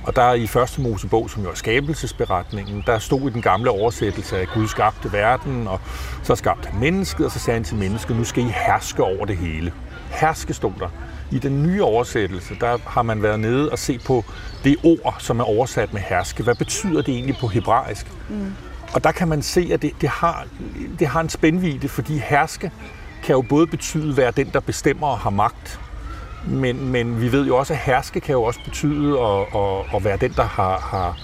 Og 0.07 0.17
der 0.17 0.23
er 0.23 0.35
i 0.35 0.47
første 0.47 0.81
Mosebog, 0.81 1.31
som 1.31 1.43
jo 1.43 1.51
er 1.51 1.55
skabelsesberetningen, 1.55 2.83
der 2.87 2.99
stod 2.99 3.31
i 3.31 3.33
den 3.33 3.43
gamle 3.43 3.71
oversættelse, 3.71 4.39
at 4.39 4.49
Gud 4.55 4.69
skabte 4.69 5.13
verden, 5.13 5.69
og 5.69 5.81
så 6.23 6.35
skabte 6.35 6.69
han 6.69 6.81
mennesket, 6.81 7.27
og 7.27 7.33
så 7.33 7.39
sagde 7.39 7.57
han 7.57 7.65
til 7.65 7.77
mennesket, 7.77 8.17
nu 8.17 8.25
skal 8.25 8.43
I 8.43 8.53
herske 8.67 9.03
over 9.03 9.27
det 9.27 9.37
hele. 9.37 9.73
Herske 10.11 10.55
stod 10.55 10.73
der. 10.79 10.89
I 11.31 11.39
den 11.39 11.63
nye 11.63 11.83
oversættelse, 11.83 12.57
der 12.61 12.79
har 12.87 13.03
man 13.03 13.23
været 13.23 13.41
nede 13.41 13.71
og 13.71 13.79
se 13.79 13.99
på 13.99 14.25
det 14.65 14.77
ord, 14.83 15.17
som 15.19 15.41
er 15.41 15.45
oversat 15.45 15.93
med 15.93 16.01
herske. 16.01 16.43
Hvad 16.43 16.55
betyder 16.55 17.03
det 17.03 17.15
egentlig 17.15 17.37
på 17.41 17.47
hebraisk? 17.47 18.07
Mm. 18.29 18.53
Og 18.93 19.05
der 19.05 19.13
kan 19.13 19.29
man 19.29 19.43
se, 19.43 19.71
at 19.73 19.83
det, 19.83 19.93
det, 20.01 20.09
har, 20.09 20.47
det 20.99 21.07
har 21.07 21.21
en 21.21 21.29
spændvidde, 21.29 21.89
fordi 21.89 22.19
herske 22.19 22.71
kan 23.27 23.35
jo 23.35 23.43
både 23.43 23.67
betyde 23.67 24.17
være 24.17 24.31
den, 24.31 24.51
der 24.53 24.61
bestemmer 24.61 25.07
og 25.07 25.19
har 25.19 25.31
magt, 25.31 25.81
men, 26.47 26.89
men 26.89 27.21
vi 27.21 27.33
ved 27.33 27.47
jo 27.47 27.57
også, 27.57 27.73
at 27.73 27.79
herske 27.79 28.21
kan 28.21 28.33
jo 28.33 28.43
også 28.43 28.61
betyde 28.65 29.21
at, 29.21 29.41
at, 29.41 29.97
at 29.97 30.05
være 30.05 30.17
den, 30.17 30.33
der 30.33 30.43
har, 30.43 30.79
har 30.79 31.19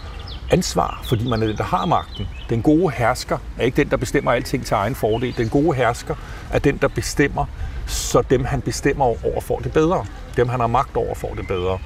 ansvar, 0.50 1.00
fordi 1.04 1.28
man 1.28 1.42
er 1.42 1.46
den, 1.46 1.56
der 1.56 1.64
har 1.64 1.86
magten. 1.86 2.28
Den 2.48 2.62
gode 2.62 2.92
hersker 2.96 3.38
er 3.58 3.64
ikke 3.64 3.76
den, 3.76 3.90
der 3.90 3.96
bestemmer 3.96 4.32
alting 4.32 4.66
til 4.66 4.74
egen 4.74 4.94
fordel. 4.94 5.36
Den 5.36 5.48
gode 5.48 5.76
hersker 5.76 6.14
er 6.52 6.58
den, 6.58 6.76
der 6.76 6.88
bestemmer, 6.88 7.46
så 7.86 8.22
dem, 8.30 8.44
han 8.44 8.60
bestemmer 8.60 9.04
over, 9.04 9.40
får 9.40 9.58
det 9.58 9.72
bedre. 9.72 10.06
Dem, 10.36 10.48
han 10.48 10.60
har 10.60 10.66
magt 10.66 10.96
over, 10.96 11.14
får 11.14 11.34
det 11.34 11.46
bedre. 11.46 11.78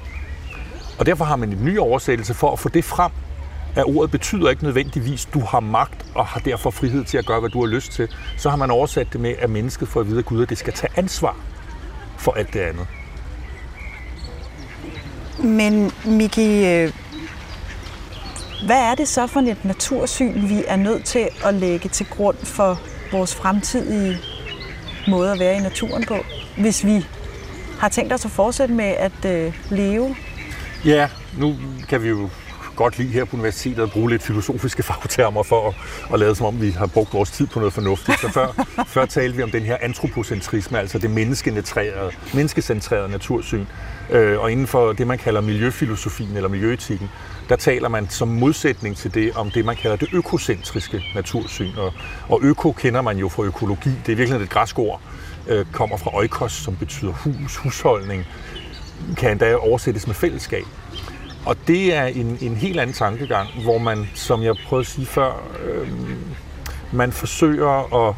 Og 0.99 1.05
derfor 1.05 1.25
har 1.25 1.35
man 1.35 1.53
en 1.53 1.65
ny 1.65 1.77
oversættelse 1.77 2.33
for 2.33 2.51
at 2.51 2.59
få 2.59 2.69
det 2.69 2.83
frem, 2.83 3.11
at 3.77 3.83
ordet 3.85 4.11
betyder 4.11 4.49
ikke 4.49 4.63
nødvendigvis, 4.63 5.25
at 5.25 5.33
du 5.33 5.39
har 5.39 5.59
magt 5.59 6.05
og 6.15 6.25
har 6.25 6.39
derfor 6.39 6.69
frihed 6.69 7.03
til 7.03 7.17
at 7.17 7.25
gøre, 7.25 7.39
hvad 7.39 7.49
du 7.49 7.59
har 7.59 7.67
lyst 7.67 7.91
til. 7.91 8.07
Så 8.37 8.49
har 8.49 8.57
man 8.57 8.71
oversat 8.71 9.07
det 9.13 9.21
med, 9.21 9.35
at 9.39 9.49
mennesket 9.49 9.87
får 9.87 9.99
at 9.99 10.07
vide 10.07 10.17
af 10.17 10.25
Gud, 10.25 10.43
at 10.43 10.49
det 10.49 10.57
skal 10.57 10.73
tage 10.73 10.91
ansvar 10.95 11.37
for 12.17 12.31
alt 12.31 12.53
det 12.53 12.59
andet. 12.59 12.87
Men 15.43 15.91
Miki, 16.05 16.65
øh, 16.65 16.93
hvad 18.65 18.79
er 18.79 18.95
det 18.95 19.07
så 19.07 19.27
for 19.27 19.39
et 19.39 19.65
natursyn, 19.65 20.49
vi 20.49 20.63
er 20.67 20.75
nødt 20.75 21.05
til 21.05 21.27
at 21.45 21.53
lægge 21.53 21.89
til 21.89 22.05
grund 22.05 22.37
for 22.37 22.79
vores 23.11 23.35
fremtidige 23.35 24.17
måde 25.07 25.31
at 25.31 25.39
være 25.39 25.57
i 25.57 25.59
naturen 25.59 26.05
på, 26.05 26.17
hvis 26.57 26.85
vi 26.85 27.05
har 27.79 27.89
tænkt 27.89 28.13
os 28.13 28.25
at 28.25 28.31
fortsætte 28.31 28.73
med 28.73 28.85
at 28.85 29.25
øh, 29.25 29.53
leve? 29.69 30.15
Ja, 30.85 31.09
nu 31.37 31.55
kan 31.89 32.03
vi 32.03 32.07
jo 32.09 32.29
godt 32.77 32.97
lide 32.97 33.09
her 33.09 33.25
på 33.25 33.35
universitetet 33.35 33.83
at 33.83 33.91
bruge 33.91 34.09
lidt 34.09 34.23
filosofiske 34.23 34.83
fagtermer 34.89 35.43
for 35.43 35.67
at, 35.67 35.75
at 36.13 36.19
lade 36.19 36.35
som 36.35 36.45
om, 36.45 36.61
vi 36.61 36.69
har 36.69 36.87
brugt 36.87 37.13
vores 37.13 37.31
tid 37.31 37.47
på 37.47 37.59
noget 37.59 37.73
fornuftigt. 37.73 38.19
Så 38.19 38.29
før, 38.31 38.65
før 38.95 39.05
talte 39.05 39.37
vi 39.37 39.43
om 39.43 39.51
den 39.51 39.63
her 39.63 39.77
antropocentrisme, 39.81 40.79
altså 40.79 40.99
det 40.99 41.11
menneskecentrerede, 41.11 42.11
menneskecentrerede 42.33 43.09
natursyn. 43.09 43.65
Øh, 44.09 44.39
og 44.39 44.51
inden 44.51 44.67
for 44.67 44.93
det, 44.93 45.07
man 45.07 45.17
kalder 45.17 45.41
miljøfilosofien 45.41 46.35
eller 46.35 46.49
miljøetikken, 46.49 47.09
der 47.49 47.55
taler 47.55 47.89
man 47.89 48.09
som 48.09 48.27
modsætning 48.27 48.97
til 48.97 49.13
det 49.13 49.31
om 49.35 49.51
det, 49.51 49.65
man 49.65 49.75
kalder 49.75 49.97
det 49.97 50.09
økocentriske 50.13 51.03
natursyn. 51.15 51.77
Og, 51.77 51.93
og 52.29 52.39
øko 52.43 52.71
kender 52.71 53.01
man 53.01 53.17
jo 53.17 53.29
fra 53.29 53.43
økologi. 53.43 53.91
Det 54.05 54.11
er 54.11 54.15
virkelig 54.15 54.41
et 54.41 54.49
græsk 54.49 54.79
ord, 54.79 55.01
øh, 55.47 55.65
kommer 55.71 55.97
fra 55.97 56.17
oikos, 56.17 56.51
som 56.51 56.75
betyder 56.75 57.11
hus, 57.11 57.55
husholdning. 57.55 58.25
kan 59.17 59.31
endda 59.31 59.55
oversættes 59.55 60.07
med 60.07 60.15
fællesskab. 60.15 60.65
Og 61.47 61.55
det 61.67 61.95
er 61.95 62.05
en, 62.05 62.37
en 62.41 62.55
helt 62.55 62.79
anden 62.79 62.93
tankegang, 62.93 63.49
hvor 63.63 63.77
man, 63.77 64.09
som 64.13 64.43
jeg 64.43 64.55
prøvede 64.65 64.83
at 64.83 64.91
sige 64.91 65.05
før, 65.05 65.43
øh, 65.65 65.87
man 66.91 67.11
forsøger 67.11 68.07
at 68.07 68.15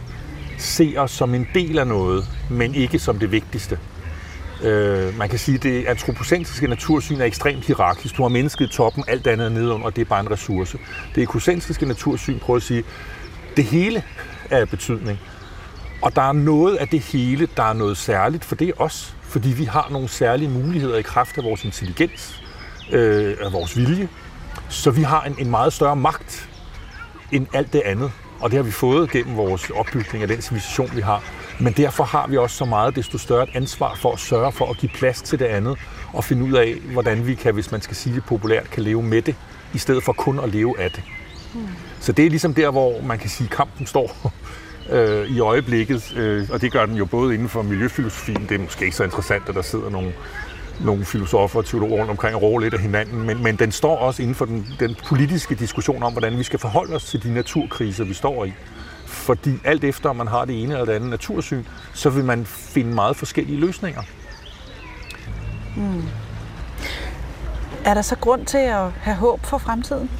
se 0.57 0.93
os 0.97 1.11
som 1.11 1.35
en 1.35 1.47
del 1.53 1.79
af 1.79 1.87
noget, 1.87 2.25
men 2.49 2.75
ikke 2.75 2.99
som 2.99 3.19
det 3.19 3.31
vigtigste. 3.31 3.79
Øh, 4.63 5.17
man 5.17 5.29
kan 5.29 5.39
sige, 5.39 5.55
at 5.55 5.63
det 5.63 5.85
antropocentriske 5.85 6.67
natursyn 6.67 7.21
er 7.21 7.25
ekstremt 7.25 7.65
hierarkisk. 7.65 8.17
Du 8.17 8.21
har 8.21 8.29
mennesket 8.29 8.65
i 8.65 8.73
toppen, 8.73 9.03
alt 9.07 9.27
andet 9.27 9.45
er 9.45 9.49
nedenunder, 9.49 9.85
og 9.85 9.95
det 9.95 10.01
er 10.01 10.05
bare 10.05 10.19
en 10.19 10.31
ressource. 10.31 10.77
Det 11.15 11.23
ekocentriske 11.23 11.85
natursyn 11.85 12.39
prøver 12.39 12.57
at 12.57 12.63
sige, 12.63 12.79
at 12.79 12.85
det 13.57 13.65
hele 13.65 14.03
er 14.49 14.57
af 14.57 14.69
betydning. 14.69 15.19
Og 16.01 16.15
der 16.15 16.21
er 16.21 16.33
noget 16.33 16.75
af 16.75 16.87
det 16.87 16.99
hele, 16.99 17.47
der 17.57 17.63
er 17.63 17.73
noget 17.73 17.97
særligt, 17.97 18.45
for 18.45 18.55
det 18.55 18.69
er 18.69 18.81
os. 18.81 19.15
Fordi 19.21 19.49
vi 19.49 19.63
har 19.63 19.87
nogle 19.91 20.07
særlige 20.07 20.49
muligheder 20.49 20.97
i 20.97 21.01
kraft 21.01 21.37
af 21.37 21.43
vores 21.43 21.65
intelligens, 21.65 22.43
øh, 22.91 23.38
af 23.41 23.54
vores 23.54 23.78
vilje. 23.78 24.10
Så 24.69 24.91
vi 24.91 25.02
har 25.02 25.23
en, 25.23 25.36
en 25.39 25.49
meget 25.49 25.73
større 25.73 25.95
magt 25.95 26.49
end 27.32 27.47
alt 27.54 27.73
det 27.73 27.82
andet. 27.86 28.12
Og 28.39 28.49
det 28.49 28.58
har 28.58 28.63
vi 28.63 28.71
fået 28.71 29.12
gennem 29.12 29.38
vores 29.38 29.69
opbygning 29.69 30.21
af 30.21 30.28
den 30.28 30.41
civilisation, 30.41 30.89
vi 30.95 31.02
har. 31.02 31.23
Men 31.60 31.73
derfor 31.73 32.04
har 32.04 32.28
vi 32.28 32.38
også 32.38 32.56
så 32.56 32.65
meget 32.65 32.95
desto 32.95 33.17
større 33.17 33.43
et 33.43 33.49
ansvar 33.54 33.95
for 33.95 34.13
at 34.13 34.19
sørge 34.19 34.52
for 34.52 34.65
at 34.65 34.78
give 34.78 34.91
plads 34.95 35.21
til 35.21 35.39
det 35.39 35.45
andet, 35.45 35.78
og 36.13 36.23
finde 36.23 36.43
ud 36.43 36.54
af, 36.54 36.75
hvordan 36.93 37.28
vi 37.28 37.36
kan, 37.36 37.54
hvis 37.54 37.71
man 37.71 37.82
skal 37.82 37.95
sige 37.95 38.15
det 38.15 38.23
populært, 38.25 38.69
kan 38.69 38.84
leve 38.84 39.04
med 39.04 39.21
det, 39.21 39.36
i 39.73 39.78
stedet 39.78 40.04
for 40.04 40.13
kun 40.13 40.39
at 40.39 40.49
leve 40.49 40.80
af 40.80 40.91
det. 40.91 41.04
Mm. 41.54 41.67
Så 41.99 42.12
det 42.12 42.25
er 42.25 42.30
ligesom 42.30 42.54
der, 42.54 42.71
hvor 42.71 43.02
man 43.02 43.19
kan 43.19 43.30
sige, 43.30 43.47
at 43.52 43.58
kampen 43.58 43.86
står 43.86 44.32
øh, 44.95 45.28
i 45.28 45.39
øjeblikket, 45.39 46.13
øh, 46.17 46.47
og 46.52 46.62
det 46.62 46.71
gør 46.71 46.86
den 46.86 46.95
jo 46.95 47.06
både 47.06 47.34
inden 47.34 47.49
for 47.49 47.62
miljøfilosofien, 47.62 48.45
det 48.49 48.56
er 48.56 48.60
måske 48.60 48.86
ikke 48.86 48.97
så 48.97 49.04
interessant, 49.04 49.49
at 49.49 49.56
der 49.56 49.62
sidder 49.62 49.89
nogle, 49.89 50.13
nogle 50.79 51.05
filosofer 51.05 51.59
og 51.59 51.65
teologer 51.65 51.97
rundt 51.97 52.11
omkring 52.11 52.35
og 52.35 52.41
råber 52.41 52.59
lidt 52.59 52.73
af 52.73 52.79
hinanden, 52.79 53.25
men, 53.25 53.43
men 53.43 53.55
den 53.55 53.71
står 53.71 53.97
også 53.97 54.21
inden 54.21 54.35
for 54.35 54.45
den, 54.45 54.67
den 54.79 54.95
politiske 55.07 55.55
diskussion 55.55 56.03
om, 56.03 56.11
hvordan 56.11 56.37
vi 56.37 56.43
skal 56.43 56.59
forholde 56.59 56.95
os 56.95 57.05
til 57.05 57.23
de 57.23 57.33
naturkriser, 57.33 58.03
vi 58.03 58.13
står 58.13 58.45
i. 58.45 58.53
Fordi 59.05 59.51
alt 59.63 59.83
efter, 59.83 60.09
om 60.09 60.15
man 60.15 60.27
har 60.27 60.45
det 60.45 60.63
ene 60.63 60.73
eller 60.73 60.85
det 60.85 60.93
andet 60.93 61.09
natursyn, 61.09 61.63
så 61.93 62.09
vil 62.09 62.25
man 62.25 62.45
finde 62.45 62.93
meget 62.93 63.15
forskellige 63.15 63.59
løsninger. 63.59 64.01
Mm. 65.77 66.03
Er 67.85 67.93
der 67.93 68.01
så 68.01 68.15
grund 68.15 68.45
til 68.45 68.57
at 68.57 68.91
have 68.91 69.15
håb 69.15 69.45
for 69.45 69.57
fremtiden, 69.57 70.11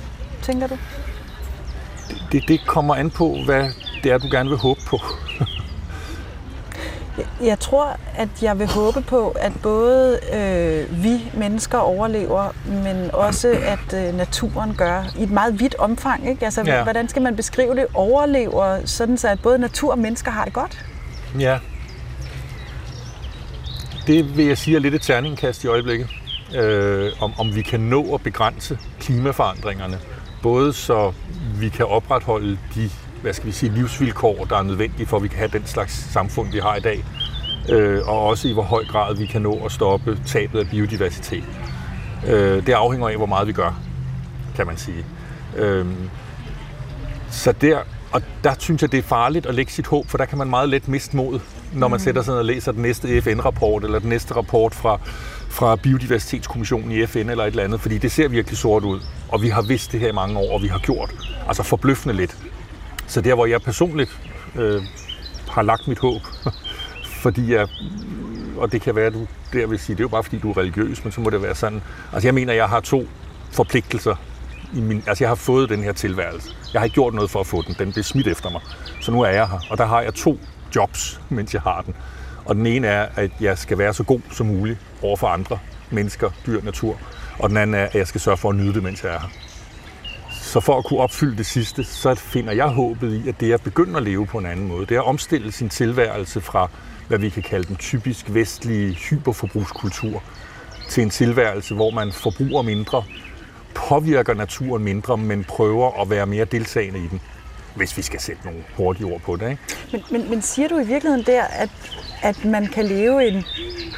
tænker 0.41 0.67
du? 0.67 0.77
Det, 2.31 2.47
det 2.47 2.59
kommer 2.67 2.95
an 2.95 3.11
på, 3.11 3.37
hvad 3.45 3.69
det 4.03 4.11
er, 4.11 4.17
du 4.17 4.27
gerne 4.31 4.49
vil 4.49 4.57
håbe 4.57 4.81
på. 4.87 4.99
Jeg 7.43 7.60
tror, 7.60 7.97
at 8.15 8.30
jeg 8.41 8.60
vil 8.60 8.67
håbe 8.67 9.02
på, 9.02 9.30
at 9.30 9.52
både 9.63 10.19
øh, 10.34 11.04
vi 11.04 11.32
mennesker 11.34 11.78
overlever, 11.78 12.56
men 12.65 13.12
også 13.13 13.47
at 13.47 14.08
øh, 14.08 14.17
naturen 14.17 14.75
gør 14.75 15.04
i 15.19 15.23
et 15.23 15.32
meget 15.32 15.60
vidt 15.60 15.75
omfang. 15.75 16.30
Ikke? 16.30 16.45
Altså, 16.45 16.63
ja. 16.65 16.84
Hvordan 16.84 17.10
skal 17.10 17.21
man 17.21 17.36
beskrive 17.36 17.75
det? 17.75 17.86
Overlever, 17.93 18.86
sådan 18.86 19.17
så 19.17 19.28
at 19.28 19.41
både 19.41 19.60
natur 19.60 19.91
og 19.91 19.99
mennesker 19.99 20.32
har 20.32 20.45
det 20.45 20.54
godt? 20.54 20.86
Ja. 21.39 21.60
Det 24.08 24.38
vil 24.38 24.45
jeg 24.45 24.58
sige 24.58 24.75
er 24.75 24.80
lidt 24.80 24.93
et 24.93 25.02
terningkast 25.02 25.63
i 25.63 25.67
øjeblikket. 25.67 26.10
Øh, 26.56 27.12
om, 27.19 27.34
om 27.39 27.56
vi 27.56 27.62
kan 27.62 27.80
nå 27.80 28.13
at 28.15 28.21
begrænse 28.21 28.80
klimaforandringerne. 28.99 29.99
Både 30.43 30.73
så 30.73 31.13
vi 31.60 31.69
kan 31.69 31.86
opretholde 31.86 32.58
de 32.75 32.89
hvad 33.21 33.34
skal 33.34 33.47
vi 33.47 33.52
sige, 33.52 33.71
livsvilkår, 33.71 34.45
der 34.49 34.58
er 34.58 34.63
nødvendige 34.63 35.08
for, 35.08 35.17
at 35.17 35.23
vi 35.23 35.28
kan 35.28 35.38
have 35.38 35.49
den 35.54 35.65
slags 35.65 35.93
samfund, 35.93 36.52
vi 36.52 36.60
har 36.60 36.75
i 36.75 36.80
dag. 36.80 37.04
Øh, 37.71 38.08
og 38.08 38.25
også 38.25 38.47
i 38.47 38.53
hvor 38.53 38.63
høj 38.63 38.86
grad 38.86 39.15
vi 39.15 39.25
kan 39.25 39.41
nå 39.41 39.65
at 39.65 39.71
stoppe 39.71 40.19
tabet 40.27 40.60
af 40.60 40.69
biodiversitet. 40.69 41.43
Øh, 42.27 42.65
det 42.65 42.73
afhænger 42.73 43.08
af, 43.08 43.15
hvor 43.15 43.25
meget 43.25 43.47
vi 43.47 43.53
gør, 43.53 43.79
kan 44.55 44.67
man 44.67 44.77
sige. 44.77 45.05
Øh, 45.58 45.86
så 47.32 47.51
der, 47.51 47.79
og 48.12 48.21
der 48.43 48.53
synes 48.60 48.82
jeg, 48.82 48.91
det 48.91 48.97
er 48.97 49.01
farligt 49.03 49.45
at 49.45 49.55
lægge 49.55 49.71
sit 49.71 49.88
håb, 49.88 50.08
for 50.08 50.17
der 50.17 50.25
kan 50.25 50.38
man 50.38 50.49
meget 50.49 50.69
let 50.69 50.88
miste 50.88 51.17
mod, 51.17 51.39
når 51.73 51.88
man 51.88 51.97
mm. 51.97 52.03
sætter 52.03 52.21
sig 52.21 52.32
ned 52.32 52.39
og 52.39 52.45
læser 52.45 52.71
den 52.71 52.82
næste 52.82 53.21
FN-rapport, 53.21 53.84
eller 53.84 53.99
den 53.99 54.10
næste 54.10 54.36
rapport 54.36 54.75
fra, 54.75 54.99
fra 55.49 55.75
Biodiversitetskommissionen 55.75 56.91
i 56.91 57.05
FN, 57.05 57.17
eller 57.17 57.43
et 57.43 57.47
eller 57.47 57.63
andet, 57.63 57.82
fordi 57.82 57.97
det 57.97 58.12
ser 58.12 58.27
virkelig 58.27 58.58
sort 58.58 58.84
ud. 58.84 58.99
Og 59.29 59.41
vi 59.41 59.49
har 59.49 59.62
vidst 59.62 59.91
det 59.91 59.99
her 59.99 60.08
i 60.08 60.12
mange 60.12 60.39
år, 60.39 60.53
og 60.53 60.62
vi 60.62 60.67
har 60.67 60.79
gjort 60.79 61.12
altså 61.47 61.63
forbløffende 61.63 62.15
lidt. 62.15 62.38
Så 63.08 63.21
der, 63.21 63.36
hvor 63.36 63.45
jeg 63.45 63.62
personligt 63.62 64.19
øh, 64.55 64.82
har 65.49 65.62
lagt 65.62 65.88
mit 65.88 65.99
håb, 65.99 66.21
fordi 67.19 67.53
jeg, 67.53 67.67
og 68.58 68.71
det 68.71 68.82
kan 68.82 68.95
være, 68.95 69.05
at 69.05 69.13
du 69.13 69.27
der 69.53 69.67
vil 69.67 69.79
sige, 69.79 69.95
det 69.95 69.99
er 69.99 70.03
jo 70.03 70.08
bare 70.08 70.23
fordi, 70.23 70.39
du 70.39 70.49
er 70.49 70.58
religiøs, 70.58 71.03
men 71.03 71.12
så 71.12 71.21
må 71.21 71.29
det 71.29 71.41
være 71.41 71.55
sådan. 71.55 71.82
Altså 72.13 72.27
jeg 72.27 72.34
mener, 72.34 72.53
jeg 72.53 72.69
har 72.69 72.79
to 72.79 73.08
forpligtelser. 73.51 74.15
I 74.73 74.82
min, 74.82 75.03
altså 75.08 75.23
jeg 75.23 75.29
har 75.29 75.36
fået 75.36 75.69
den 75.69 75.84
her 75.84 75.91
tilværelse. 75.93 76.49
Jeg 76.73 76.82
har 76.82 76.84
ikke 76.84 76.93
gjort 76.93 77.13
noget 77.13 77.29
for 77.29 77.39
at 77.39 77.47
få 77.47 77.62
den. 77.62 77.75
Den 77.79 77.91
blev 77.91 78.03
smidt 78.03 78.27
efter 78.27 78.49
mig. 78.49 78.62
Så 79.01 79.12
nu 79.12 79.21
er 79.21 79.29
jeg 79.29 79.47
her. 79.47 79.60
Og 79.69 79.77
der 79.77 79.86
har 79.86 80.01
jeg 80.01 80.13
to 80.13 80.39
jobs, 80.75 81.21
mens 81.29 81.53
jeg 81.53 81.62
har 81.62 81.82
den. 81.82 81.95
Og 82.45 82.55
den 82.55 82.65
ene 82.65 82.88
er, 82.88 83.08
at 83.15 83.32
jeg 83.41 83.58
skal 83.58 83.77
være 83.77 83.93
så 83.93 84.03
god 84.03 84.21
som 84.32 84.45
muligt 84.45 84.79
over 85.01 85.17
for 85.17 85.27
andre 85.27 85.60
mennesker, 85.89 86.29
dyr, 86.45 86.62
natur. 86.62 86.97
Og 87.39 87.49
den 87.49 87.58
anden 87.58 87.73
er, 87.73 87.86
at 87.86 87.95
jeg 87.95 88.08
skal 88.08 88.21
sørge 88.21 88.38
for 88.38 88.49
at 88.49 88.55
nyde 88.55 88.73
det, 88.73 88.84
mens 88.84 89.03
jeg 89.03 89.13
er 89.13 89.19
her. 89.19 89.29
Så 90.41 90.60
for 90.60 90.77
at 90.77 90.86
kunne 90.86 90.99
opfylde 90.99 91.38
det 91.38 91.45
sidste, 91.45 91.84
så 91.84 92.15
finder 92.15 92.53
jeg 92.53 92.67
håbet 92.67 93.13
i, 93.13 93.29
at 93.29 93.39
det 93.39 93.49
er 93.49 93.53
at 93.53 93.62
begynde 93.62 93.97
at 93.97 94.03
leve 94.03 94.27
på 94.27 94.38
en 94.38 94.45
anden 94.45 94.67
måde. 94.67 94.86
Det 94.86 94.95
er 94.95 95.01
at 95.01 95.08
omstille 95.08 95.51
sin 95.51 95.69
tilværelse 95.69 96.41
fra, 96.41 96.69
hvad 97.09 97.19
vi 97.19 97.29
kan 97.29 97.43
kalde 97.43 97.67
den 97.67 97.75
typisk 97.75 98.25
vestlige 98.29 98.93
hyperforbrugskultur, 98.93 100.23
til 100.89 101.03
en 101.03 101.09
tilværelse, 101.09 101.75
hvor 101.75 101.91
man 101.91 102.11
forbruger 102.11 102.61
mindre, 102.61 103.03
påvirker 103.75 104.33
naturen 104.33 104.83
mindre, 104.83 105.17
men 105.17 105.43
prøver 105.43 106.01
at 106.01 106.09
være 106.09 106.25
mere 106.25 106.45
deltagende 106.45 106.99
i 106.99 107.07
den, 107.07 107.21
hvis 107.75 107.97
vi 107.97 108.01
skal 108.01 108.19
sætte 108.19 108.45
nogle 108.45 108.63
hurtige 108.77 109.05
ord 109.05 109.21
på 109.21 109.35
det. 109.35 109.49
Ikke? 109.49 109.61
Men, 109.91 110.03
men, 110.11 110.29
men 110.29 110.41
siger 110.41 110.67
du 110.67 110.79
i 110.79 110.85
virkeligheden 110.85 111.25
der, 111.25 111.43
at, 111.43 111.69
at 112.21 112.45
man 112.45 112.67
kan 112.67 112.86
leve 112.86 113.27
en, 113.27 113.43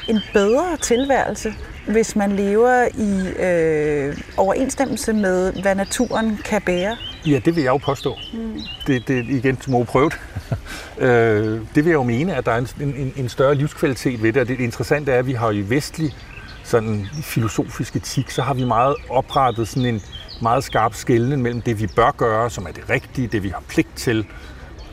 en 0.08 0.20
bedre 0.34 0.78
tilværelse 0.78 1.54
hvis 1.88 2.16
man 2.16 2.32
lever 2.32 2.88
i 2.98 3.44
øh, 3.44 4.18
overensstemmelse 4.38 5.14
med, 5.14 5.62
hvad 5.62 5.76
naturen 5.76 6.40
kan 6.46 6.62
bære? 6.62 6.98
Ja, 7.26 7.40
det 7.46 7.56
vil 7.56 7.64
jeg 7.64 7.72
jo 7.72 7.78
påstå. 7.78 8.18
Mm. 8.34 8.60
Det, 8.88 9.08
det 9.08 9.26
igen, 9.30 9.56
du 9.66 9.72
må 9.72 9.84
prøve 9.84 10.10
det. 10.10 10.20
øh, 11.06 11.60
det 11.76 11.76
vil 11.76 11.86
jeg 11.86 11.94
jo 11.94 12.04
mene, 12.04 12.36
at 12.36 12.46
der 12.46 12.52
er 12.52 12.58
en, 12.58 12.94
en, 12.96 13.14
en 13.16 13.30
større 13.30 13.56
livskvalitet 13.56 14.24
ved 14.24 14.34
det, 14.34 14.42
og 14.42 14.48
det 14.48 14.60
interessante 14.60 15.12
er, 15.12 15.20
at 15.20 15.28
vi 15.28 15.34
har 15.34 15.52
i 15.52 15.62
vestlig 15.70 16.16
sådan 16.64 17.08
filosofisk 17.24 17.96
etik, 17.96 18.30
så 18.30 18.42
har 18.42 18.54
vi 18.54 18.64
meget 18.64 18.96
oprettet 19.10 19.68
sådan 19.68 19.86
en 19.86 20.02
meget 20.42 20.64
skarp 20.64 20.94
skældning 20.94 21.42
mellem 21.42 21.62
det, 21.62 21.80
vi 21.80 21.88
bør 21.96 22.12
gøre, 22.12 22.50
som 22.50 22.66
er 22.66 22.72
det 22.72 22.90
rigtige, 22.90 23.28
det 23.28 23.44
vi 23.44 23.50
har 23.50 23.64
pligt 23.68 23.96
til, 23.96 24.26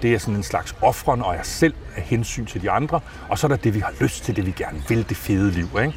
det 0.03 0.15
er 0.15 0.19
sådan 0.19 0.35
en 0.37 0.43
slags 0.43 0.75
offren 0.83 1.23
og 1.23 1.35
jeg 1.35 1.47
selv 1.47 1.75
af 1.97 2.03
hensyn 2.03 2.47
til 2.47 2.63
de 2.63 2.71
andre, 2.71 3.01
og 3.29 3.39
så 3.39 3.47
er 3.47 3.49
der 3.49 3.57
det, 3.57 3.75
vi 3.75 3.81
har 3.81 3.93
lyst 4.01 4.25
til, 4.25 4.37
det 4.37 4.47
vi 4.47 4.55
gerne 4.57 4.83
vil, 4.89 5.09
det 5.09 5.17
fede 5.17 5.51
liv. 5.51 5.69
Ikke? 5.83 5.95